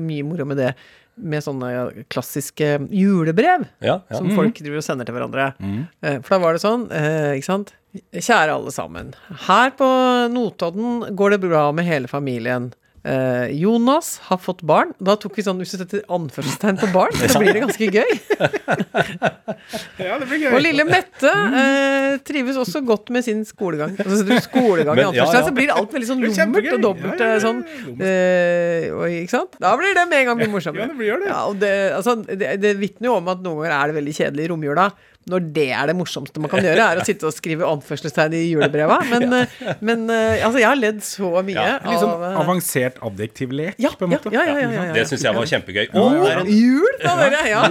mye 0.00 0.24
moro 0.26 0.46
med 0.48 0.58
det. 0.62 0.72
Med 1.20 1.44
sånne 1.44 1.70
klassiske 2.12 2.72
julebrev 2.88 3.66
ja, 3.84 3.98
ja. 4.00 4.16
som 4.16 4.30
folk 4.36 4.56
driver 4.60 4.80
og 4.80 4.86
sender 4.86 5.08
til 5.08 5.16
hverandre. 5.16 5.50
Mm. 5.60 5.84
For 6.24 6.34
da 6.34 6.40
var 6.42 6.56
det 6.56 6.64
sånn, 6.64 6.88
eh, 6.94 7.36
ikke 7.38 7.50
sant 7.50 7.74
Kjære 7.90 8.54
alle 8.54 8.70
sammen. 8.70 9.08
Her 9.48 9.72
på 9.74 9.86
Notodden 10.30 11.08
går 11.18 11.34
det 11.34 11.40
bra 11.42 11.64
med 11.74 11.88
hele 11.88 12.06
familien. 12.10 12.68
Eh, 13.00 13.46
Jonas 13.56 14.18
har 14.28 14.36
fått 14.36 14.60
barn. 14.62 14.90
Da 15.00 15.14
tok 15.16 15.38
vi 15.38 15.44
sånn, 15.44 15.56
Hvis 15.62 15.72
du 15.72 15.80
setter 15.80 16.02
anførselstegn 16.12 16.76
på 16.82 16.88
barn, 16.92 17.14
så 17.16 17.40
blir 17.40 17.56
det 17.56 17.62
ganske 17.64 17.86
gøy. 17.88 18.10
ja, 20.04 20.18
det 20.20 20.26
blir 20.28 20.42
gøy. 20.42 20.50
Og 20.52 20.60
lille 20.60 20.84
Mette 20.88 21.32
eh, 21.32 22.18
trives 22.26 22.58
også 22.60 22.82
godt 22.84 23.08
med 23.14 23.24
sin 23.24 23.40
skolegang. 23.48 23.94
Altså, 23.96 24.20
setter 24.20 24.36
du 24.36 24.44
skolegang 24.44 24.98
Men, 24.98 25.02
i 25.02 25.08
anførselstegn, 25.14 25.40
ja. 25.40 25.48
så 25.48 25.56
blir 25.56 25.72
alt 25.74 25.96
veldig 25.96 26.10
sånn 26.10 26.24
Det 26.24 26.32
er 26.34 26.40
lummert 26.44 26.72
og 26.76 26.84
dobbelt 26.84 27.24
Ja, 27.24 27.30
ja, 27.30 27.38
ja, 27.38 27.44
sånn. 27.46 27.62
Eh, 27.96 28.88
og, 28.92 29.06
ikke 29.22 29.36
sant? 29.38 29.56
Da 29.64 29.72
blir 29.80 29.96
det 29.96 30.04
med 30.10 30.24
en 30.24 30.32
gang 30.32 30.42
mye 30.42 30.52
morsommere. 30.58 30.84
Ja, 30.84 30.92
det 30.92 31.00
blir 31.00 31.24
det. 31.24 31.30
Ja, 31.32 31.40
og 31.48 31.56
det, 31.62 31.72
altså, 31.96 32.18
det, 32.28 32.52
det 32.60 32.74
vitner 32.82 33.14
jo 33.14 33.16
om 33.16 33.32
at 33.32 33.40
noen 33.44 33.62
ganger 33.62 33.78
er 33.78 33.92
det 33.92 34.00
veldig 34.02 34.16
kjedelig 34.20 34.44
i 34.44 34.52
romjula. 34.52 34.90
Når 35.28 35.44
det 35.52 35.66
er 35.76 35.90
det 35.90 35.94
morsomste 35.98 36.40
man 36.40 36.48
kan 36.48 36.64
gjøre, 36.64 36.80
er 36.80 37.00
å 37.02 37.04
sitte 37.04 37.28
og 37.28 37.34
skrive 37.36 37.66
anførselstegn 37.68 38.32
i 38.38 38.40
julebreva. 38.54 38.96
Men, 39.10 39.26
ja. 39.60 39.74
men 39.84 40.06
eh, 40.08 40.40
altså, 40.46 40.62
jeg 40.62 40.68
har 40.70 40.80
ledd 40.80 41.02
så 41.04 41.28
mye 41.44 41.58
Ja, 41.58 41.76
sånn 42.00 42.14
av 42.14 42.24
eh, 42.30 42.38
avansert 42.40 42.96
adjektivlek, 43.04 43.76
ja, 43.84 43.92
på 44.00 44.08
en 44.08 44.16
ja, 44.16 44.18
måte. 44.18 44.32
ja, 44.32 44.46
ja, 44.48 44.56
ja, 44.56 44.70
ja, 44.72 44.88
ja. 44.88 44.96
Det 44.96 45.04
syns 45.12 45.26
jeg 45.28 45.36
var 45.36 45.50
kjempegøy. 45.52 45.86
Å, 45.92 46.08
en 46.32 46.50
Jul, 46.50 46.90
da, 47.04 47.14
dere! 47.20 47.44
Ja. 47.50 47.62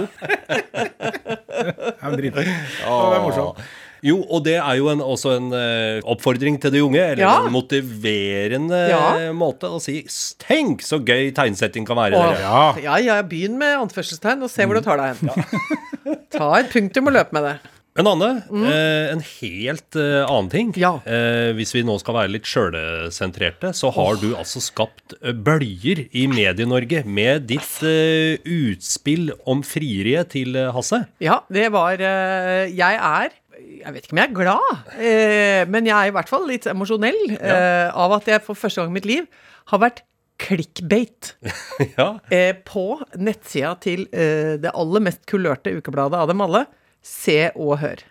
Ja, 2.00 2.10
det 2.16 2.30
er 2.32 3.22
morsomt. 3.26 3.60
Jo, 4.00 4.16
og 4.32 4.46
det 4.46 4.54
er 4.56 4.78
jo 4.78 4.86
en, 4.88 5.02
også 5.04 5.34
en 5.36 5.50
uh, 5.52 5.98
oppfordring 6.08 6.56
til 6.62 6.72
de 6.72 6.80
unge, 6.86 7.02
eller 7.02 7.20
Ja. 7.20 7.34
en 7.44 7.52
motiverende 7.52 8.78
Ja. 8.88 9.32
måte 9.36 9.68
å 9.68 9.76
si 9.82 9.98
Tenk 10.40 10.80
så 10.86 11.02
gøy 11.04 11.34
tegnsetting 11.36 11.84
kan 11.84 11.98
være. 12.00 12.16
Dere. 12.16 12.40
Ja. 12.40 12.62
ja, 12.80 12.96
ja, 13.04 13.18
begynn 13.22 13.58
med 13.60 13.76
anførselstegn, 13.82 14.40
og 14.42 14.48
se 14.48 14.64
hvor 14.64 14.80
du 14.80 14.86
tar 14.86 15.02
deg 15.02 15.20
hen. 15.20 16.16
Ta 16.30 16.48
et 16.60 16.70
punktum 16.72 17.10
og 17.10 17.16
løp 17.18 17.32
med 17.36 17.46
det. 17.48 17.58
Men 17.98 18.06
Anne, 18.06 18.28
eh, 18.70 19.08
en 19.10 19.20
helt 19.26 19.96
eh, 19.98 20.20
annen 20.22 20.48
ting. 20.52 20.68
Ja. 20.78 20.92
Eh, 21.04 21.50
hvis 21.58 21.72
vi 21.74 21.82
nå 21.84 21.96
skal 22.00 22.14
være 22.20 22.30
litt 22.36 22.46
sjølsentrerte, 22.46 23.72
så 23.76 23.90
har 23.96 24.20
du 24.22 24.28
altså 24.38 24.62
skapt 24.62 25.16
eh, 25.18 25.34
bølger 25.34 26.04
i 26.14 26.22
Medie-Norge 26.30 27.02
med 27.04 27.48
ditt 27.50 27.80
eh, 27.82 28.38
utspill 28.46 29.32
om 29.50 29.64
frieriet 29.66 30.30
til 30.36 30.54
eh, 30.56 30.70
Hasse. 30.76 31.02
Ja, 31.20 31.40
det 31.50 31.66
var 31.74 31.98
Jeg 32.00 32.78
er 32.94 33.34
Jeg 33.60 33.92
vet 33.96 34.06
ikke 34.06 34.14
om 34.16 34.22
jeg 34.22 34.30
er 34.30 34.38
glad, 34.38 34.94
eh, 34.96 35.62
men 35.68 35.90
jeg 35.90 35.96
er 35.98 36.12
i 36.12 36.14
hvert 36.14 36.30
fall 36.30 36.46
litt 36.48 36.70
emosjonell 36.70 37.18
eh, 37.40 37.90
av 37.90 38.14
at 38.20 38.30
jeg 38.30 38.46
for 38.46 38.54
første 38.58 38.80
gang 38.80 38.94
i 38.94 39.00
mitt 39.00 39.10
liv 39.10 39.26
har 39.74 39.82
vært 39.82 40.00
clickbait 40.40 41.34
ja. 41.98 42.12
eh, 42.32 42.54
på 42.66 42.86
nettsida 43.20 43.74
til 43.82 44.06
eh, 44.12 44.56
det 44.60 44.72
aller 44.72 45.04
mest 45.04 45.26
kulørte 45.30 45.74
ukebladet 45.76 46.18
av 46.20 46.30
dem 46.30 46.42
alle, 46.44 46.64
Se 47.00 47.46
og 47.56 47.78
Hør. 47.80 48.02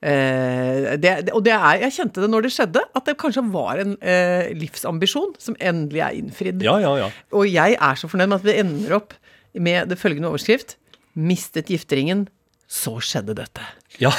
Eh, 0.00 0.96
det, 0.96 1.14
det, 1.26 1.32
og 1.36 1.44
det 1.44 1.52
er, 1.52 1.82
jeg 1.84 1.96
kjente 1.98 2.22
det 2.22 2.30
når 2.32 2.46
det 2.46 2.52
skjedde, 2.54 2.82
at 2.96 3.08
det 3.08 3.16
kanskje 3.20 3.44
var 3.52 3.82
en 3.82 3.96
eh, 4.00 4.52
livsambisjon 4.56 5.34
som 5.40 5.58
endelig 5.60 6.04
er 6.06 6.20
innfridd. 6.20 6.64
ja, 6.64 6.78
ja, 6.80 6.94
ja. 7.02 7.08
Og 7.36 7.48
jeg 7.50 7.76
er 7.76 8.00
så 8.00 8.08
fornøyd 8.10 8.32
med 8.32 8.40
at 8.40 8.48
vi 8.48 8.58
ender 8.62 8.96
opp 9.00 9.16
med 9.52 9.90
det 9.90 9.98
følgende 10.00 10.30
overskrift. 10.30 10.78
Mistet 11.18 11.68
gifteringen, 11.72 12.28
så 12.70 12.92
skjedde 13.02 13.34
dette. 13.34 13.64
ja. 13.98 14.12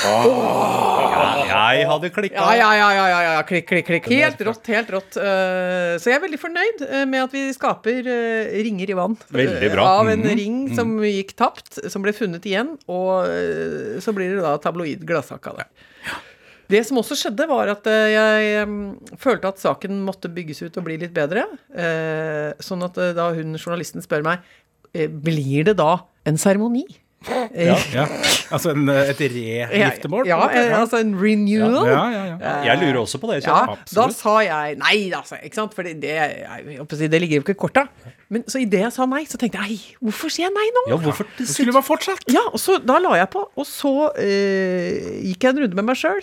ja 1.48 1.60
jeg 1.72 1.86
hadde 1.88 2.10
klikka. 2.14 2.42
Ja, 2.56 2.56
ja, 2.58 2.72
ja, 2.76 2.90
ja, 2.96 3.06
ja, 3.08 3.20
ja. 3.38 3.44
klikk, 3.48 3.68
klikk, 3.70 3.88
klikk. 3.88 4.10
Helt 4.12 4.42
rått, 4.44 4.68
helt 4.72 4.90
rått. 4.92 5.16
Eh, 5.20 5.96
så 6.02 6.12
jeg 6.12 6.18
er 6.18 6.24
veldig 6.26 6.40
fornøyd 6.42 6.84
eh, 6.88 7.06
med 7.10 7.24
at 7.26 7.36
vi 7.36 7.46
skaper 7.56 8.10
eh, 8.12 8.58
ringer 8.68 8.92
i 8.92 8.98
vann. 8.98 9.16
Veldig 9.32 9.70
bra. 9.72 9.86
Av 10.02 10.12
en 10.12 10.26
ring 10.28 10.66
som 10.76 10.98
gikk 11.06 11.32
tapt, 11.40 11.80
som 11.92 12.04
ble 12.04 12.14
funnet 12.16 12.46
igjen, 12.48 12.74
og 12.92 14.02
så 14.04 14.14
blir 14.16 14.36
det 14.36 14.44
da 14.44 14.58
tabloid 14.62 15.06
gladsak 15.08 15.48
av 15.52 15.62
det. 15.62 15.70
Det 16.72 16.82
som 16.88 17.00
også 17.02 17.18
skjedde, 17.20 17.48
var 17.50 17.72
at 17.72 17.88
jeg 17.88 18.68
følte 19.20 19.52
at 19.52 19.60
saken 19.60 20.04
måtte 20.08 20.32
bygges 20.32 20.64
ut 20.64 20.80
og 20.80 20.88
bli 20.88 21.00
litt 21.02 21.16
bedre. 21.16 21.48
Eh, 21.72 22.52
sånn 22.64 22.84
at 22.88 23.00
da 23.16 23.32
hun 23.36 23.56
journalisten 23.56 24.04
spør 24.04 24.28
meg 24.28 24.44
blir 24.92 25.72
det 25.72 25.78
da 25.80 26.02
en 26.28 26.40
seremoni. 26.40 26.86
Ja. 27.30 27.76
Ja. 27.94 28.06
Altså 28.52 28.72
en, 28.74 28.88
et 28.90 29.20
regiftermål? 29.22 30.26
Ja, 30.28 30.40
ja, 30.56 30.80
altså 30.80 31.02
en 31.04 31.14
renewal. 31.16 31.76
ja, 31.88 32.00
ja, 32.10 32.24
ja. 32.40 32.54
Jeg 32.66 32.82
lurer 32.82 33.02
også 33.04 33.20
på 33.22 33.30
det. 33.30 33.44
Ja, 33.46 33.76
da 33.96 34.08
sa 34.16 34.38
jeg 34.46 34.78
nei, 34.80 35.12
altså. 35.16 35.38
Ikke 35.44 35.60
sant? 35.60 35.76
For 35.78 35.86
det, 35.86 36.00
det, 36.02 37.22
ligger 37.22 37.40
jo 37.40 37.46
ikke 37.46 37.56
i 37.56 37.60
korta. 37.62 37.86
Men 38.32 38.46
så 38.50 38.62
idet 38.64 38.86
jeg 38.86 38.94
sa 38.96 39.06
nei, 39.12 39.24
så 39.30 39.38
tenkte 39.40 39.62
jeg 39.68 39.78
hvorfor 40.00 40.32
sier 40.32 40.48
jeg 40.48 40.56
nei 40.56 40.68
nå? 40.78 40.86
Ja, 40.94 41.00
hvorfor 41.04 41.28
Det 41.38 41.48
skulle 41.50 41.76
bare 41.76 41.86
fortsatt. 41.86 42.26
Ja, 42.32 42.44
og 42.50 42.60
så 42.64 42.78
da 42.84 42.98
la 43.04 43.18
jeg 43.20 43.30
på, 43.34 43.44
og 43.44 43.68
så 43.68 43.94
øh, 44.10 45.10
gikk 45.28 45.46
jeg 45.46 45.56
en 45.56 45.64
runde 45.66 45.80
med 45.82 45.90
meg 45.92 46.00
sjøl. 46.00 46.22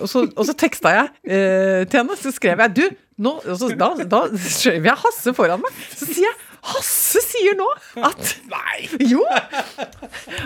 og, 0.00 0.06
så, 0.10 0.26
og 0.30 0.46
så 0.48 0.56
teksta 0.56 0.94
jeg 0.94 1.10
øh, 1.26 1.80
til 1.88 2.00
henne, 2.00 2.18
så 2.20 2.32
skrev 2.34 2.64
jeg 2.64 2.76
du, 2.78 2.84
nå, 3.24 3.36
og 3.44 3.58
så, 3.58 3.70
da, 3.78 3.92
da 4.10 4.24
skrev 4.38 4.88
jeg 4.88 5.02
Hasse 5.04 5.34
foran 5.36 5.62
meg. 5.62 5.82
Så 5.94 6.08
sier 6.08 6.26
jeg 6.26 6.43
Hasse 6.64 7.20
sier 7.24 7.56
nå 7.58 7.66
at 8.08 8.34
Nei! 8.54 8.88
Jo! 9.10 9.24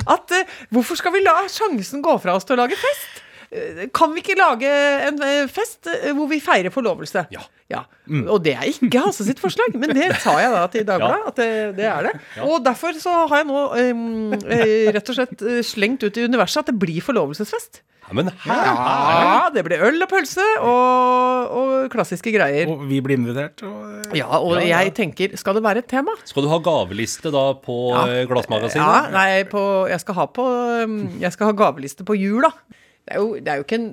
At 0.08 0.34
uh, 0.34 0.58
hvorfor 0.74 0.98
skal 0.98 1.14
vi 1.14 1.22
la 1.24 1.40
sjansen 1.52 2.02
gå 2.04 2.16
fra 2.22 2.34
oss 2.38 2.48
til 2.48 2.58
å 2.58 2.62
lage 2.64 2.78
fest? 2.80 3.22
Eh, 3.50 3.86
Kan 3.96 4.12
vi 4.14 4.20
ikke 4.20 4.36
lage 4.38 4.68
en 5.08 5.22
eh, 5.24 5.46
fest 5.48 5.86
eh, 5.88 6.10
hvor 6.16 6.28
vi 6.28 6.40
feirer 6.44 6.72
forlovelse? 6.74 7.26
Ja. 7.32 7.44
Og 8.28 8.38
det 8.44 8.54
er 8.56 8.64
ikke 8.70 9.02
Hasse 9.04 9.24
sitt 9.26 9.40
forslag, 9.40 9.74
men 9.76 9.92
det 9.96 10.06
sa 10.22 10.38
jeg 10.40 10.52
da 10.54 10.62
til 10.72 10.86
Dagbladet. 10.88 11.18
Ja. 11.20 11.28
At 11.28 11.36
det, 11.40 11.48
det 11.76 11.84
er 11.90 12.06
det. 12.08 12.14
Og 12.46 12.62
derfor 12.64 12.96
så 13.00 13.12
har 13.28 13.42
jeg 13.42 13.48
nå 13.50 13.60
eh, 13.76 14.88
rett 14.96 15.12
og 15.12 15.18
slett 15.18 15.44
eh, 15.44 15.60
slengt 15.66 16.04
ut 16.06 16.16
i 16.16 16.24
universet 16.28 16.62
at 16.64 16.70
det 16.72 16.78
blir 16.80 17.00
forlovelsesfest. 17.04 17.82
Ja, 18.08 18.14
men 18.16 18.30
her, 18.40 18.60
Ja, 18.64 19.50
det 19.52 19.60
blir 19.66 19.82
øl 19.84 20.00
og 20.00 20.08
pølse 20.08 20.44
og, 20.64 21.50
og 21.58 21.90
klassiske 21.92 22.32
greier. 22.32 22.70
Og 22.72 22.86
vi 22.88 23.02
blir 23.04 23.18
invitert. 23.20 23.60
Og, 23.68 24.14
Ja, 24.16 24.30
og 24.38 24.54
Ja, 24.56 24.62
ja. 24.64 24.78
jeg 24.86 24.94
tenker, 24.96 25.34
skal 25.36 25.58
det 25.58 25.64
være 25.66 25.82
et 25.84 25.90
tema? 25.92 26.14
Skal 26.24 26.46
du 26.46 26.48
ha 26.48 26.56
gaveliste 26.64 27.28
da 27.34 27.50
på 27.60 27.76
Ja. 27.92 28.06
eh, 28.08 28.24
Glassmagasinet? 28.30 28.80
Ja, 28.80 29.12
nei, 29.12 29.44
på, 29.50 29.60
jeg 29.92 30.00
skal 30.00 30.16
ha 30.22 30.26
på 30.40 30.46
um, 30.88 30.96
Jeg 31.20 31.32
skal 31.36 31.50
ha 31.52 31.56
gaveliste 31.66 32.06
på 32.08 32.16
jula. 32.16 32.48
Det 33.08 33.14
er, 33.16 33.22
jo, 33.24 33.28
det 33.40 33.48
er 33.48 33.60
jo 33.60 33.64
ikke 33.64 33.76
en 33.78 33.84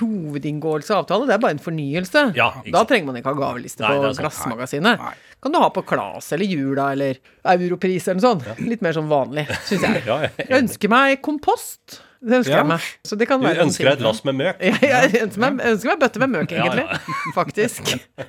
hovedinngåelse 0.00 0.90
av 0.90 1.04
avtale, 1.04 1.28
det 1.28 1.34
er 1.36 1.42
bare 1.44 1.54
en 1.54 1.60
fornyelse. 1.62 2.22
Ja, 2.34 2.48
ikke 2.64 2.72
da 2.74 2.80
trenger 2.90 3.06
man 3.12 3.18
ikke 3.20 3.30
ha 3.30 3.38
gaveliste 3.38 3.84
Nei, 3.84 3.92
på. 3.94 4.08
Glassmagasinet. 4.18 5.04
Nei. 5.04 5.12
Kan 5.44 5.54
du 5.54 5.60
ha 5.62 5.68
på 5.70 5.84
Klas 5.86 6.32
eller 6.34 6.50
Jula 6.50 6.88
eller 6.96 7.20
Europris 7.52 8.08
eller 8.08 8.18
noe 8.18 8.26
sånt. 8.26 8.64
Litt 8.66 8.82
mer 8.82 8.96
sånn 8.96 9.06
vanlig, 9.12 9.46
syns 9.68 9.86
jeg. 9.86 10.02
Ja, 10.10 10.18
jeg 10.24 10.48
Jeg 10.48 10.64
ønsker 10.64 10.90
meg 10.90 11.22
kompost. 11.22 12.00
Det 12.20 12.38
ønsker 12.40 12.52
Ja. 12.54 12.62
jeg 12.62 12.66
meg. 12.70 12.80
Så 13.04 13.18
det 13.20 13.28
kan 13.28 13.40
Du 13.40 13.46
være 13.46 13.60
en 13.60 13.68
ønsker 13.68 13.84
deg 13.90 13.98
et 13.98 14.04
lass 14.06 14.24
med 14.24 14.34
møk? 14.40 14.56
Ja, 14.66 15.00
jeg 15.02 15.22
ønsker 15.26 15.40
meg, 15.44 15.60
ønsker 15.72 15.92
meg 15.92 16.00
bøtte 16.00 16.18
med 16.24 16.30
møk, 16.36 16.50
Ja, 16.56 16.64
ja. 16.64 16.72
egentlig. 16.72 17.34
Faktisk. 17.34 17.94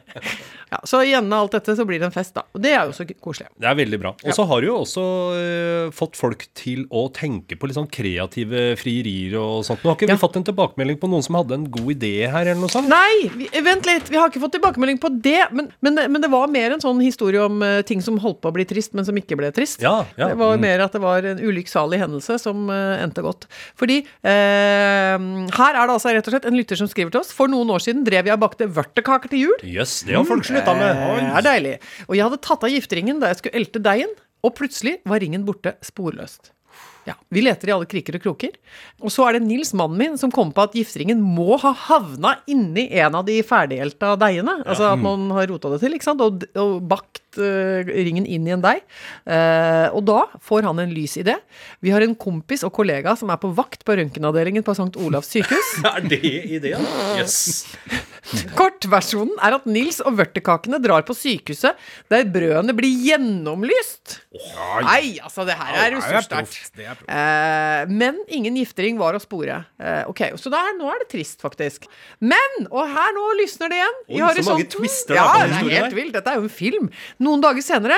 Ja, 0.67 0.81
så 0.83 0.99
i 1.07 1.13
enden 1.15 1.31
av 1.31 1.45
alt 1.45 1.53
dette 1.55 1.71
så 1.79 1.85
blir 1.87 2.01
det 2.01 2.09
en 2.09 2.11
fest, 2.11 2.33
da. 2.35 2.41
Og 2.51 2.59
det 2.59 2.73
er 2.75 2.89
jo 2.89 2.91
så 2.91 3.05
koselig. 3.23 3.45
Det 3.55 3.69
er 3.69 3.75
veldig 3.79 3.99
bra. 4.01 4.09
Og 4.27 4.33
så 4.35 4.43
har 4.49 4.59
du 4.59 4.65
jo 4.67 4.73
også 4.81 5.03
øh, 5.39 5.91
fått 5.95 6.17
folk 6.19 6.41
til 6.59 6.81
å 6.91 7.05
tenke 7.15 7.55
på 7.55 7.69
litt 7.69 7.77
sånn 7.77 7.87
kreative 7.87 8.73
frierier 8.75 9.37
og 9.39 9.61
sånt. 9.63 9.79
Nå 9.85 9.93
har 9.93 9.95
ikke 9.95 10.09
vi 10.11 10.17
fått 10.19 10.35
en 10.41 10.43
tilbakemelding 10.49 10.99
på 10.99 11.07
noen 11.07 11.23
som 11.23 11.37
hadde 11.39 11.55
en 11.55 11.63
god 11.71 11.93
idé 11.95 12.11
her, 12.27 12.49
eller 12.51 12.59
noe 12.59 12.73
sånt? 12.73 12.91
Nei, 12.91 13.29
vi, 13.39 13.47
vent 13.63 13.87
litt. 13.87 14.11
Vi 14.11 14.19
har 14.19 14.27
ikke 14.27 14.41
fått 14.43 14.57
tilbakemelding 14.57 14.99
på 14.99 15.13
det. 15.23 15.45
Men, 15.55 15.69
men, 15.87 16.01
men 16.11 16.25
det 16.27 16.31
var 16.35 16.51
mer 16.51 16.75
en 16.75 16.83
sånn 16.83 16.99
historie 16.99 17.39
om 17.47 17.63
uh, 17.63 17.79
ting 17.87 18.03
som 18.03 18.19
holdt 18.19 18.41
på 18.43 18.51
å 18.51 18.57
bli 18.59 18.67
trist, 18.67 18.91
men 18.97 19.07
som 19.07 19.15
ikke 19.23 19.39
ble 19.39 19.53
trist. 19.55 19.79
Det 19.79 19.87
var 20.35 20.57
Mm. 20.57 20.61
mer 20.67 20.83
at 20.83 20.91
det 20.99 20.99
var 21.03 21.23
en 21.31 21.39
ulykksalig 21.47 21.99
hendelse 22.03 22.35
som 22.43 22.67
uh, 22.67 22.99
endte 22.99 23.23
godt. 23.23 23.47
Fordi 23.77 23.99
eh, 24.01 25.27
her 25.57 25.77
er 25.77 25.83
det 25.85 25.95
altså 25.95 26.13
rett 26.15 26.27
og 26.29 26.33
slett 26.35 26.49
en 26.49 26.57
lytter 26.57 26.79
som 26.79 26.89
skriver 26.89 27.13
til 27.13 27.21
oss. 27.21 27.33
For 27.35 27.51
noen 27.51 27.69
år 27.73 27.83
siden 27.85 28.05
drev 28.07 28.29
jeg 28.29 28.37
og 28.37 28.43
bakte 28.43 28.69
vørtekaker 28.73 29.33
til 29.33 29.47
jul. 29.47 29.65
Jøss, 29.77 29.99
det 30.07 30.17
har 30.17 30.27
folk 30.27 30.47
slutta 30.49 30.75
med. 30.77 31.01
Det 31.21 31.31
er 31.41 31.47
deilig. 31.51 31.75
Og 32.09 32.17
jeg 32.17 32.27
hadde 32.27 32.43
tatt 32.49 32.67
av 32.67 32.73
gifteringen 32.73 33.21
da 33.23 33.31
jeg 33.31 33.41
skulle 33.41 33.61
elte 33.61 33.83
deigen, 33.85 34.13
og 34.45 34.53
plutselig 34.57 34.99
var 35.07 35.21
ringen 35.23 35.45
borte 35.47 35.75
sporløst. 35.85 36.51
Ja, 37.07 37.13
Vi 37.31 37.39
leter 37.39 37.69
i 37.69 37.71
alle 37.71 37.87
kriker 37.87 38.17
og 38.17 38.23
kroker. 38.25 38.57
Og 38.99 39.13
så 39.13 39.23
er 39.27 39.37
det 39.37 39.45
Nils, 39.45 39.71
mannen 39.77 39.99
min, 40.01 40.17
som 40.19 40.33
kom 40.33 40.49
på 40.51 40.65
at 40.67 40.73
gifteringen 40.75 41.21
må 41.23 41.55
ha 41.61 41.71
havna 41.87 42.33
inni 42.51 42.89
en 42.99 43.15
av 43.15 43.23
de 43.29 43.37
ferdighelta 43.47 44.17
deigene. 44.19 44.57
Altså 44.67 44.89
at 44.91 44.99
man 44.99 45.29
har 45.37 45.47
rota 45.47 45.71
det 45.71 45.79
til, 45.85 45.95
ikke 45.95 46.09
sant, 46.09 46.23
og, 46.25 46.43
og 46.59 46.81
bakt 46.91 47.21
eh, 47.41 47.87
ringen 48.07 48.25
inn 48.25 48.47
i 48.47 48.53
en 48.55 48.63
deig. 48.63 48.83
Eh, 49.25 49.87
og 49.95 50.03
da 50.07 50.23
får 50.43 50.67
han 50.69 50.81
en 50.83 50.93
lys 50.93 51.17
idé. 51.21 51.37
Vi 51.83 51.93
har 51.93 52.05
en 52.05 52.15
kompis 52.17 52.65
og 52.67 52.73
kollega 52.75 53.15
som 53.19 53.31
er 53.33 53.39
på 53.41 53.51
vakt 53.57 53.85
på 53.87 53.97
røntgenavdelingen 53.99 54.65
på 54.65 54.75
St. 54.77 54.93
Olavs 55.03 55.31
sykehus. 55.35 55.73
Er 55.97 56.03
det 56.03 56.21
ideen? 56.23 56.83
Yes. 57.17 57.65
Kortversjonen 58.57 59.37
er 59.43 59.55
at 59.55 59.67
Nils 59.69 60.01
og 60.03 60.17
vørtekakene 60.19 60.79
drar 60.83 61.05
på 61.07 61.15
sykehuset 61.15 61.77
der 62.11 62.25
brødene 62.31 62.75
blir 62.75 62.91
gjennomlyst. 63.07 64.17
Nei, 64.83 65.17
altså, 65.23 65.45
det 65.47 65.55
her 65.57 65.77
er 65.85 65.95
ressurssterkt. 65.95 66.81
Er 66.81 66.89
er. 66.91 67.03
Eh, 67.07 67.93
men 67.93 68.19
ingen 68.27 68.57
giftering 68.59 68.99
var 68.99 69.15
å 69.17 69.21
spore. 69.23 69.61
Eh, 69.79 70.03
ok, 70.11 70.25
Så 70.41 70.51
da 70.53 70.65
er, 70.69 70.75
nå 70.79 70.89
er 70.91 71.03
det 71.03 71.09
trist, 71.13 71.39
faktisk. 71.43 71.87
Men, 72.19 72.67
og 72.67 72.83
her 72.91 73.15
nå 73.15 73.25
lysner 73.41 73.71
det 73.71 73.79
igjen. 73.79 73.97
i 74.07 74.21
horisonten. 74.21 74.43
så 74.43 74.51
mange 74.51 74.65
horisonten. 74.65 74.81
twister 74.81 75.15
er 75.15 75.21
Ja, 75.21 75.27
det 75.31 75.47
er 75.47 75.55
helt 75.57 75.89
der. 75.89 75.97
vilt. 76.01 76.13
Dette 76.17 76.33
er 76.33 76.41
jo 76.41 76.45
en 76.47 76.53
film. 76.53 76.89
Noen 77.27 77.43
dager 77.43 77.65
senere 77.65 77.97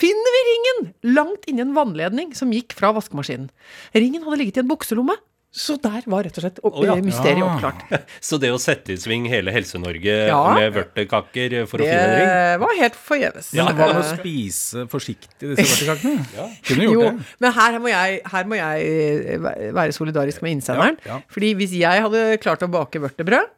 finner 0.00 0.32
vi 0.36 0.44
ringen 0.50 0.92
langt 1.16 1.44
inni 1.50 1.60
en 1.66 1.74
vannledning 1.76 2.30
som 2.38 2.52
gikk 2.54 2.72
fra 2.78 2.94
vaskemaskinen. 2.96 3.50
Ringen 3.92 4.22
hadde 4.24 4.38
ligget 4.40 4.56
i 4.56 4.64
en 4.64 4.70
bukselomme. 4.70 5.18
Så 5.50 5.74
der 5.82 6.04
var 6.06 6.22
rett 6.22 6.36
og 6.38 6.44
slett 6.44 6.58
opp, 6.62 6.76
Å, 6.78 6.84
ja. 6.86 6.94
mysteriet 7.02 7.40
Ja. 7.42 7.48
oppklart. 7.50 7.80
Så 8.28 8.38
det 8.38 8.52
å 8.54 8.58
sette 8.62 8.92
i 8.94 8.98
sving 9.02 9.24
hele 9.26 9.50
Helse-Norge 9.50 10.14
Ja. 10.28 10.38
med 10.54 10.76
vørtekaker 10.76 11.56
for 11.66 11.82
å 11.82 11.88
finne 11.90 12.04
en 12.06 12.14
ring 12.20 12.28
Det 12.30 12.60
var 12.62 12.76
helt 12.78 12.98
forgjeves. 13.08 13.48
Ja, 13.58 13.64
hva 13.74 13.88
med 13.90 13.98
å 13.98 14.04
spise 14.12 14.84
forsiktig 14.92 15.56
disse 15.58 15.88
vørtekakene? 15.90 16.52
Kunne 16.70 16.86
gjort 16.86 16.94
Jo, 16.94 17.02
det. 17.08 17.26
men 17.42 17.56
her 17.58 17.78
må 17.82 17.90
jeg, 17.90 18.20
her 18.30 18.44
må 18.46 18.60
jeg 18.62 19.40
være 19.74 19.96
solidarisk 19.98 20.46
med 20.46 20.54
innsenderen. 20.60 21.00
Ja, 21.02 21.16
ja. 21.18 21.20
Fordi 21.34 21.50
hvis 21.58 21.74
jeg 21.82 22.06
hadde 22.06 22.22
klart 22.46 22.62
å 22.62 22.70
bake 22.70 23.02
vørtebrød, 23.02 23.50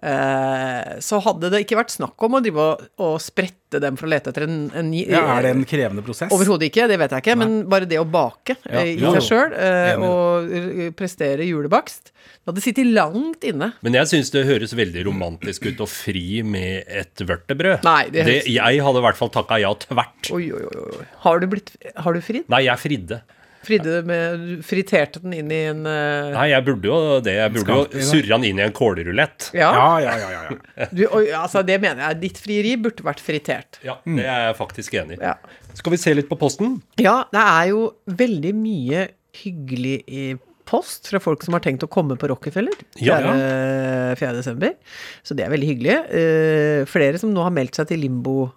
så 0.00 1.18
hadde 1.24 1.50
det 1.52 1.58
ikke 1.66 1.76
vært 1.76 1.92
snakk 1.92 2.22
om 2.24 2.38
å 2.38 2.40
drive 2.40 2.66
og, 3.04 3.16
sprette 3.20 3.80
dem 3.82 3.98
for 4.00 4.08
å 4.08 4.10
lete 4.10 4.32
etter 4.32 4.46
en, 4.46 4.54
en 4.74 4.88
ny 4.90 5.02
Ja, 5.04 5.20
er 5.36 5.44
det 5.44 5.50
en 5.52 5.64
krevende 5.68 6.02
prosess? 6.06 6.32
Overhodet 6.32 6.70
ikke, 6.70 6.86
det 6.90 6.96
vet 7.02 7.12
jeg 7.14 7.24
ikke, 7.24 7.36
men 7.38 7.52
bare 7.70 7.88
det 7.90 7.98
å 8.00 8.06
bake 8.08 8.56
Ja, 8.64 8.80
eh, 8.80 8.94
i 8.96 9.12
seg 9.18 9.26
sjøl, 9.26 9.52
eh, 9.54 10.00
og 10.00 10.54
eh, 10.56 10.80
prestere 10.96 11.44
julebakst, 11.46 12.10
det 12.10 12.48
hadde 12.50 12.64
sittet 12.64 12.88
langt 12.96 13.44
inne. 13.46 13.72
Men 13.84 13.98
jeg 14.00 14.08
syns 14.10 14.32
det 14.32 14.46
høres 14.48 14.72
veldig 14.76 15.04
romantisk 15.10 15.68
ut 15.68 15.82
å 15.84 15.88
fri 15.90 16.40
med 16.46 16.88
et 16.88 17.20
vørtebrød. 17.28 17.84
Nei, 17.86 18.08
det 18.14 18.24
høres- 18.24 18.48
Jeg 18.50 18.80
hadde 18.86 19.02
i 19.02 19.04
hvert 19.04 19.20
fall 19.20 19.32
takka 19.34 19.60
ja 19.60 19.74
tvert. 19.84 20.32
Oi, 20.32 20.46
oi. 20.56 20.64
oi. 20.64 21.04
Har 21.26 21.44
du 21.44 21.46
blitt 21.52 21.74
Har 22.00 22.16
du 22.16 22.20
fridd? 22.24 22.48
Nei, 22.48 22.64
jeg 22.66 22.80
fridde. 22.80 23.20
Fridde 23.66 24.00
med 24.08 24.64
Friterte 24.64 25.20
den 25.20 25.34
inn 25.36 25.50
i 25.52 25.60
en 25.68 25.82
uh... 25.84 26.32
Nei, 26.32 26.46
jeg 26.52 26.64
burde 26.64 26.88
jo 26.88 26.98
det. 27.24 27.34
Jeg 27.36 27.52
burde 27.54 27.76
jo 27.76 28.04
surre 28.08 28.32
den 28.32 28.46
inn 28.48 28.60
i 28.62 28.64
en 28.64 28.74
kålrulett. 28.76 29.50
Ja. 29.52 29.70
Ja, 29.76 29.88
ja, 30.00 30.14
ja. 30.16 30.30
ja, 30.32 30.42
ja. 30.48 30.88
Du, 30.88 31.02
og, 31.10 31.28
altså, 31.42 31.64
det 31.66 31.76
mener 31.82 32.06
jeg. 32.08 32.20
Ditt 32.24 32.40
frieri 32.40 32.76
burde 32.80 33.04
vært 33.04 33.20
fritert. 33.24 33.80
Ja, 33.84 33.98
det 34.06 34.24
er 34.24 34.46
jeg 34.48 34.58
faktisk 34.60 34.96
enig 35.02 35.18
i. 35.18 35.24
Ja. 35.28 35.36
Skal 35.76 35.94
vi 35.94 36.00
se 36.00 36.14
litt 36.16 36.30
på 36.30 36.38
posten? 36.40 36.78
Ja, 37.00 37.22
det 37.34 37.42
er 37.42 37.72
jo 37.74 37.82
veldig 38.20 38.54
mye 38.56 39.08
hyggelig 39.42 39.98
i 40.08 40.24
post 40.70 41.10
fra 41.10 41.20
folk 41.22 41.42
som 41.44 41.56
har 41.56 41.64
tenkt 41.64 41.84
å 41.84 41.90
komme 41.90 42.16
på 42.18 42.28
Rockefeller 42.30 42.76
4. 42.98 43.04
Ja. 43.04 43.18
4. 44.18 44.32
desember. 44.38 44.76
Så 45.26 45.36
det 45.36 45.46
er 45.46 45.52
veldig 45.52 45.68
hyggelig. 45.72 45.96
Uh, 46.14 46.88
flere 46.90 47.20
som 47.20 47.32
nå 47.34 47.44
har 47.44 47.54
meldt 47.54 47.78
seg 47.78 47.90
til 47.90 48.02
limbo. 48.04 48.50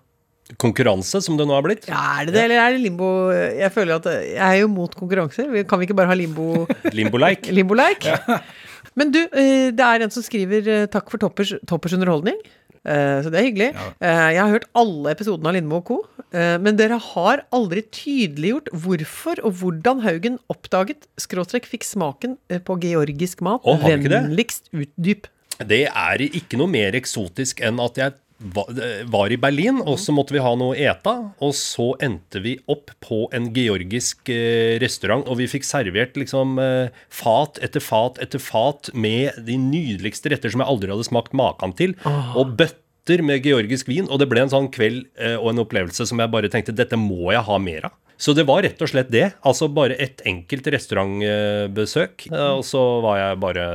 Konkurranse, 0.59 1.21
som 1.23 1.37
det 1.39 1.45
nå 1.47 1.55
har 1.55 1.63
blitt. 1.65 1.85
Ja, 1.87 2.01
er 2.19 2.27
det 2.27 2.33
det, 2.35 2.41
eller 2.45 2.59
er 2.61 2.73
det 2.75 2.81
limbo 2.83 3.07
Jeg 3.31 3.71
føler 3.73 3.95
at 3.95 4.09
jeg 4.11 4.35
er 4.43 4.57
jo 4.59 4.67
mot 4.71 4.91
konkurranser. 4.99 5.47
Kan 5.69 5.79
vi 5.79 5.87
ikke 5.87 5.95
bare 5.97 6.11
ha 6.11 6.17
limbo 6.19 6.65
Limbo-like 6.97 8.17
Men 8.99 9.09
du, 9.13 9.21
eh, 9.31 9.71
det 9.73 9.85
er 9.87 10.03
en 10.05 10.11
som 10.13 10.21
skriver 10.25 10.67
eh, 10.69 10.85
'takk 10.91 11.07
for 11.09 11.17
toppers, 11.17 11.55
toppers 11.65 11.95
underholdning'. 11.97 12.37
Eh, 12.85 13.23
Så 13.23 13.31
det 13.31 13.39
er 13.39 13.47
hyggelig. 13.47 13.69
Ja. 13.73 14.29
Jeg 14.35 14.41
har 14.43 14.51
hørt 14.51 14.67
alle 14.75 15.13
episodene 15.15 15.49
av 15.49 15.55
Lindmo 15.55 15.79
og 15.79 15.85
co., 15.87 15.97
eh, 16.35 16.57
men 16.59 16.75
dere 16.77 16.99
har 17.01 17.45
aldri 17.55 17.81
tydeliggjort 17.89 18.69
hvorfor 18.83 19.39
og 19.47 19.55
hvordan 19.63 20.03
Haugen 20.03 20.37
oppdaget 20.51 21.07
skråstrek 21.17 21.65
fikk 21.65 21.87
smaken 21.87 22.37
på 22.67 22.77
georgisk 22.83 23.41
mat. 23.41 23.63
Å, 23.63 23.79
har 23.79 23.95
vi 23.95 24.03
ikke 24.03 24.11
det? 24.13 24.21
Vennligst 24.27 24.69
utdyp. 24.75 25.31
Det 25.63 25.85
er 25.87 26.21
ikke 26.27 26.57
noe 26.59 26.67
mer 26.67 26.93
eksotisk 26.97 27.61
enn 27.65 27.79
at 27.81 27.97
jeg 27.97 28.13
var 28.43 29.31
i 29.31 29.39
Berlin, 29.39 29.79
og 29.81 29.97
så 30.01 30.13
måtte 30.15 30.35
vi 30.35 30.41
ha 30.43 30.51
noe 30.59 30.73
å 30.73 30.77
ete. 30.77 31.13
Og 31.43 31.53
så 31.57 31.91
endte 32.03 32.41
vi 32.43 32.57
opp 32.71 32.91
på 33.03 33.23
en 33.35 33.49
georgisk 33.55 34.29
eh, 34.33 34.75
restaurant, 34.83 35.25
og 35.29 35.39
vi 35.39 35.49
fikk 35.51 35.67
servert 35.67 36.17
liksom 36.19 36.59
eh, 36.61 37.03
fat 37.13 37.59
etter 37.63 37.83
fat 37.83 38.19
etter 38.23 38.41
fat 38.43 38.91
med 38.93 39.39
de 39.47 39.57
nydeligste 39.59 40.33
retter 40.33 40.53
som 40.53 40.63
jeg 40.63 40.71
aldri 40.75 40.93
hadde 40.93 41.07
smakt 41.07 41.35
maken 41.37 41.75
til. 41.79 41.95
Og 42.35 42.55
bøtter 42.59 43.23
med 43.25 43.45
georgisk 43.45 43.89
vin. 43.91 44.09
Og 44.09 44.21
det 44.21 44.29
ble 44.31 44.45
en 44.45 44.53
sånn 44.53 44.71
kveld 44.73 45.05
eh, 45.17 45.37
og 45.39 45.53
en 45.53 45.63
opplevelse 45.65 46.07
som 46.09 46.21
jeg 46.21 46.33
bare 46.33 46.51
tenkte 46.51 46.75
dette 46.75 46.99
må 46.99 47.33
jeg 47.35 47.45
ha 47.47 47.59
mer 47.61 47.91
av. 47.91 47.99
Så 48.17 48.33
det 48.37 48.45
var 48.47 48.61
rett 48.63 48.79
og 48.81 48.89
slett 48.89 49.09
det. 49.11 49.25
Altså 49.45 49.67
bare 49.73 49.97
et 50.01 50.21
enkelt 50.29 50.67
restaurantbesøk, 50.75 52.27
eh, 52.29 52.45
og 52.53 52.63
så 52.67 52.81
var 53.03 53.19
jeg 53.19 53.39
bare 53.43 53.65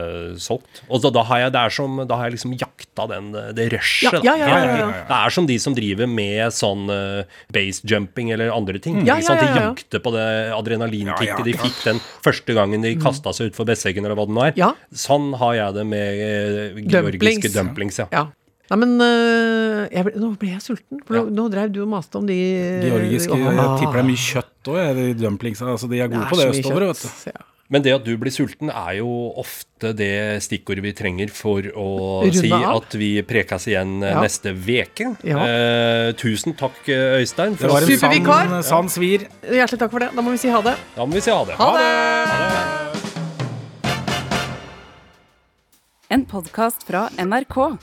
solgt. 0.40 0.83
Og 0.88 1.03
da, 1.05 1.12
da, 1.14 1.24
har, 1.29 1.42
jeg, 1.44 1.55
det 1.57 1.64
er 1.64 1.74
som, 1.74 1.98
da 2.09 2.18
har 2.20 2.31
jeg 2.31 2.38
liksom 2.38 2.55
jakta 2.61 3.09
den, 3.12 3.31
det 3.57 3.68
rushet. 3.74 4.18
Ja, 4.22 4.22
ja, 4.24 4.37
ja, 4.38 4.61
ja, 4.62 4.79
ja. 4.81 4.88
Det 5.11 5.18
er 5.18 5.37
som 5.37 5.48
de 5.51 5.59
som 5.62 5.77
driver 5.77 6.11
med 6.11 6.55
sånn 6.55 6.87
uh, 6.90 7.40
basejumping 7.55 8.33
eller 8.37 8.55
andre 8.55 8.81
ting. 8.83 9.03
Ja, 9.07 9.18
ikke 9.20 9.37
ja, 9.37 9.42
ja, 9.42 9.42
De 9.42 9.61
ja. 9.61 9.66
jakter 9.68 10.05
på 10.05 10.14
det 10.14 10.27
adrenalinkicket 10.57 11.29
Ja, 11.29 11.38
ja, 11.38 11.46
de 11.46 11.57
fikk 11.59 11.85
den 11.85 12.03
første 12.24 12.57
gangen 12.57 12.85
de 12.87 12.94
kasta 13.03 13.35
seg 13.37 13.53
utfor 13.53 13.68
Besseggen, 13.68 14.07
eller 14.07 14.18
hva 14.18 14.29
det 14.29 14.37
nå 14.38 14.46
er. 14.48 14.57
Ja. 14.59 14.72
Sånn 14.94 15.33
har 15.40 15.57
jeg 15.59 15.79
det 15.81 15.87
med 15.92 16.22
uh, 16.22 16.83
georgiske 16.83 17.53
Dumplings. 17.53 17.55
dumplings. 17.59 18.03
ja. 18.12 18.29
Ja. 18.68 18.76
Nei, 18.76 18.78
men 18.85 19.00
eh, 19.00 19.88
jeg 19.96 20.04
ble, 20.04 20.12
nå 20.20 20.33
ble 20.38 20.50
jeg 20.52 20.61
sulten. 20.61 21.00
For 21.07 21.16
nå, 21.16 21.22
nå 21.33 21.46
drev 21.52 21.70
du 21.72 21.81
og 21.87 21.88
maste 21.88 22.18
om 22.20 22.26
de 22.28 22.37
Georgiske 22.85 23.33
Åh. 23.33 23.46
Jeg 23.48 23.78
tipper 23.81 23.96
det 23.96 24.02
er 24.02 24.09
mye 24.11 24.24
kjøtt 24.24 24.68
òg, 24.74 24.81
de 24.98 25.07
dumplingsa. 25.22 25.70
Altså, 25.72 25.88
de 25.88 26.00
er 26.04 26.11
gode 26.12 26.20
Det 26.20 26.26
er 26.26 26.35
på 26.35 26.40
det 26.42 26.48
østover, 26.59 26.85
kjøtt. 26.90 27.04
vet 27.07 27.24
du. 27.24 27.31
Ja. 27.33 27.44
Men 27.68 27.83
det 27.85 27.92
at 27.92 28.04
du 28.07 28.14
blir 28.16 28.33
sulten, 28.33 28.70
er 28.72 28.94
jo 28.96 29.09
ofte 29.37 29.90
det 29.92 30.40
stikkordet 30.40 30.81
vi 30.87 30.92
trenger 30.96 31.28
for 31.37 31.61
å 31.76 31.88
Runde 32.24 32.33
si 32.40 32.48
av. 32.52 32.78
at 32.78 32.94
vi 32.96 33.11
prekes 33.28 33.66
igjen 33.68 33.98
eh, 34.02 34.12
Ja. 34.14 34.22
neste 34.24 34.54
veke. 34.57 35.11
Ja. 35.24 35.42
Eh, 35.44 36.12
tusen 36.16 36.57
takk, 36.57 36.78
Øystein. 36.88 37.52
Øystein. 37.52 37.57
Det 37.61 37.68
var 37.72 37.81
en 37.85 37.88
Supervikar. 37.92 38.48
sann, 38.48 38.62
sann 38.64 38.88
svir. 38.88 39.26
Hjertelig 39.44 39.78
takk 39.85 39.90
for 39.92 40.00
det. 40.00 40.11
Da 40.16 40.22
må 40.24 40.31
vi 40.33 40.38
si 40.44 40.48
ha 40.48 40.61
det. 40.64 40.76
Da 40.96 41.04
må 41.04 41.12
vi 41.12 41.20
si 41.20 41.31
ha 41.31 41.44
det. 41.44 41.57
Ha 41.61 41.68
det! 41.76 41.88
En 46.11 46.24
podkast 46.24 46.87
fra 46.88 47.09
NRK. 47.20 47.76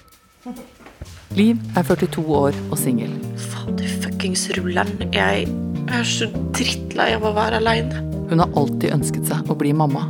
Liv 1.35 1.57
er 1.73 1.85
42 1.87 2.21
år 2.37 2.57
og 2.69 2.77
singel. 2.77 3.13
Fader 3.49 3.89
fuckings 4.03 4.43
rulleren. 4.53 5.07
Jeg 5.13 5.47
er 5.89 6.03
så 6.05 6.27
drittlei 6.53 7.15
av 7.15 7.25
å 7.25 7.31
være 7.33 7.57
aleine. 7.63 8.03
Hun 8.29 8.43
har 8.43 8.53
alltid 8.59 8.93
ønsket 8.93 9.25
seg 9.31 9.49
å 9.49 9.57
bli 9.57 9.71
mamma. 9.73 10.03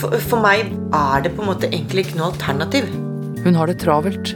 For, 0.00 0.16
for 0.24 0.40
meg 0.40 0.70
er 0.96 1.26
det 1.26 1.34
på 1.36 1.44
en 1.44 1.50
måte 1.50 1.68
egentlig 1.68 2.06
ikke 2.06 2.16
noe 2.20 2.30
alternativ. 2.30 2.88
Hun 3.44 3.58
har 3.58 3.68
det 3.68 3.82
travelt. 3.82 4.32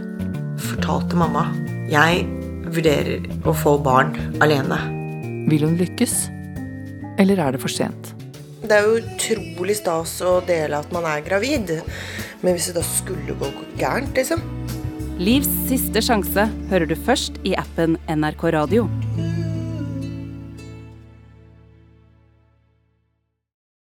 Fortalte 0.60 1.16
mamma. 1.16 1.46
Jeg 1.88 2.26
vurderer 2.66 3.24
å 3.48 3.54
få 3.56 3.78
barn 3.80 4.12
alene. 4.44 4.76
Vil 5.48 5.64
hun 5.64 5.78
lykkes? 5.80 6.18
Eller 7.22 7.40
er 7.40 7.56
det 7.56 7.62
for 7.64 7.72
sent? 7.72 8.12
Det 8.66 8.76
er 8.76 8.84
jo 8.84 9.00
utrolig 9.00 9.78
stas 9.80 10.18
å 10.26 10.36
dele 10.44 10.82
at 10.82 10.92
man 10.92 11.08
er 11.08 11.24
gravid, 11.24 11.78
Men 12.42 12.52
hvis 12.52 12.68
det 12.68 12.76
da 12.76 12.84
skulle 12.84 13.38
gå 13.40 13.48
gærent, 13.80 14.12
liksom 14.12 14.42
Livs 15.16 15.48
siste 15.64 16.02
sjanse 16.04 16.42
hører 16.68 16.84
du 16.90 16.92
først 17.06 17.38
i 17.48 17.54
appen 17.56 17.96
NRK 18.04 18.50
Radio. 18.52 18.84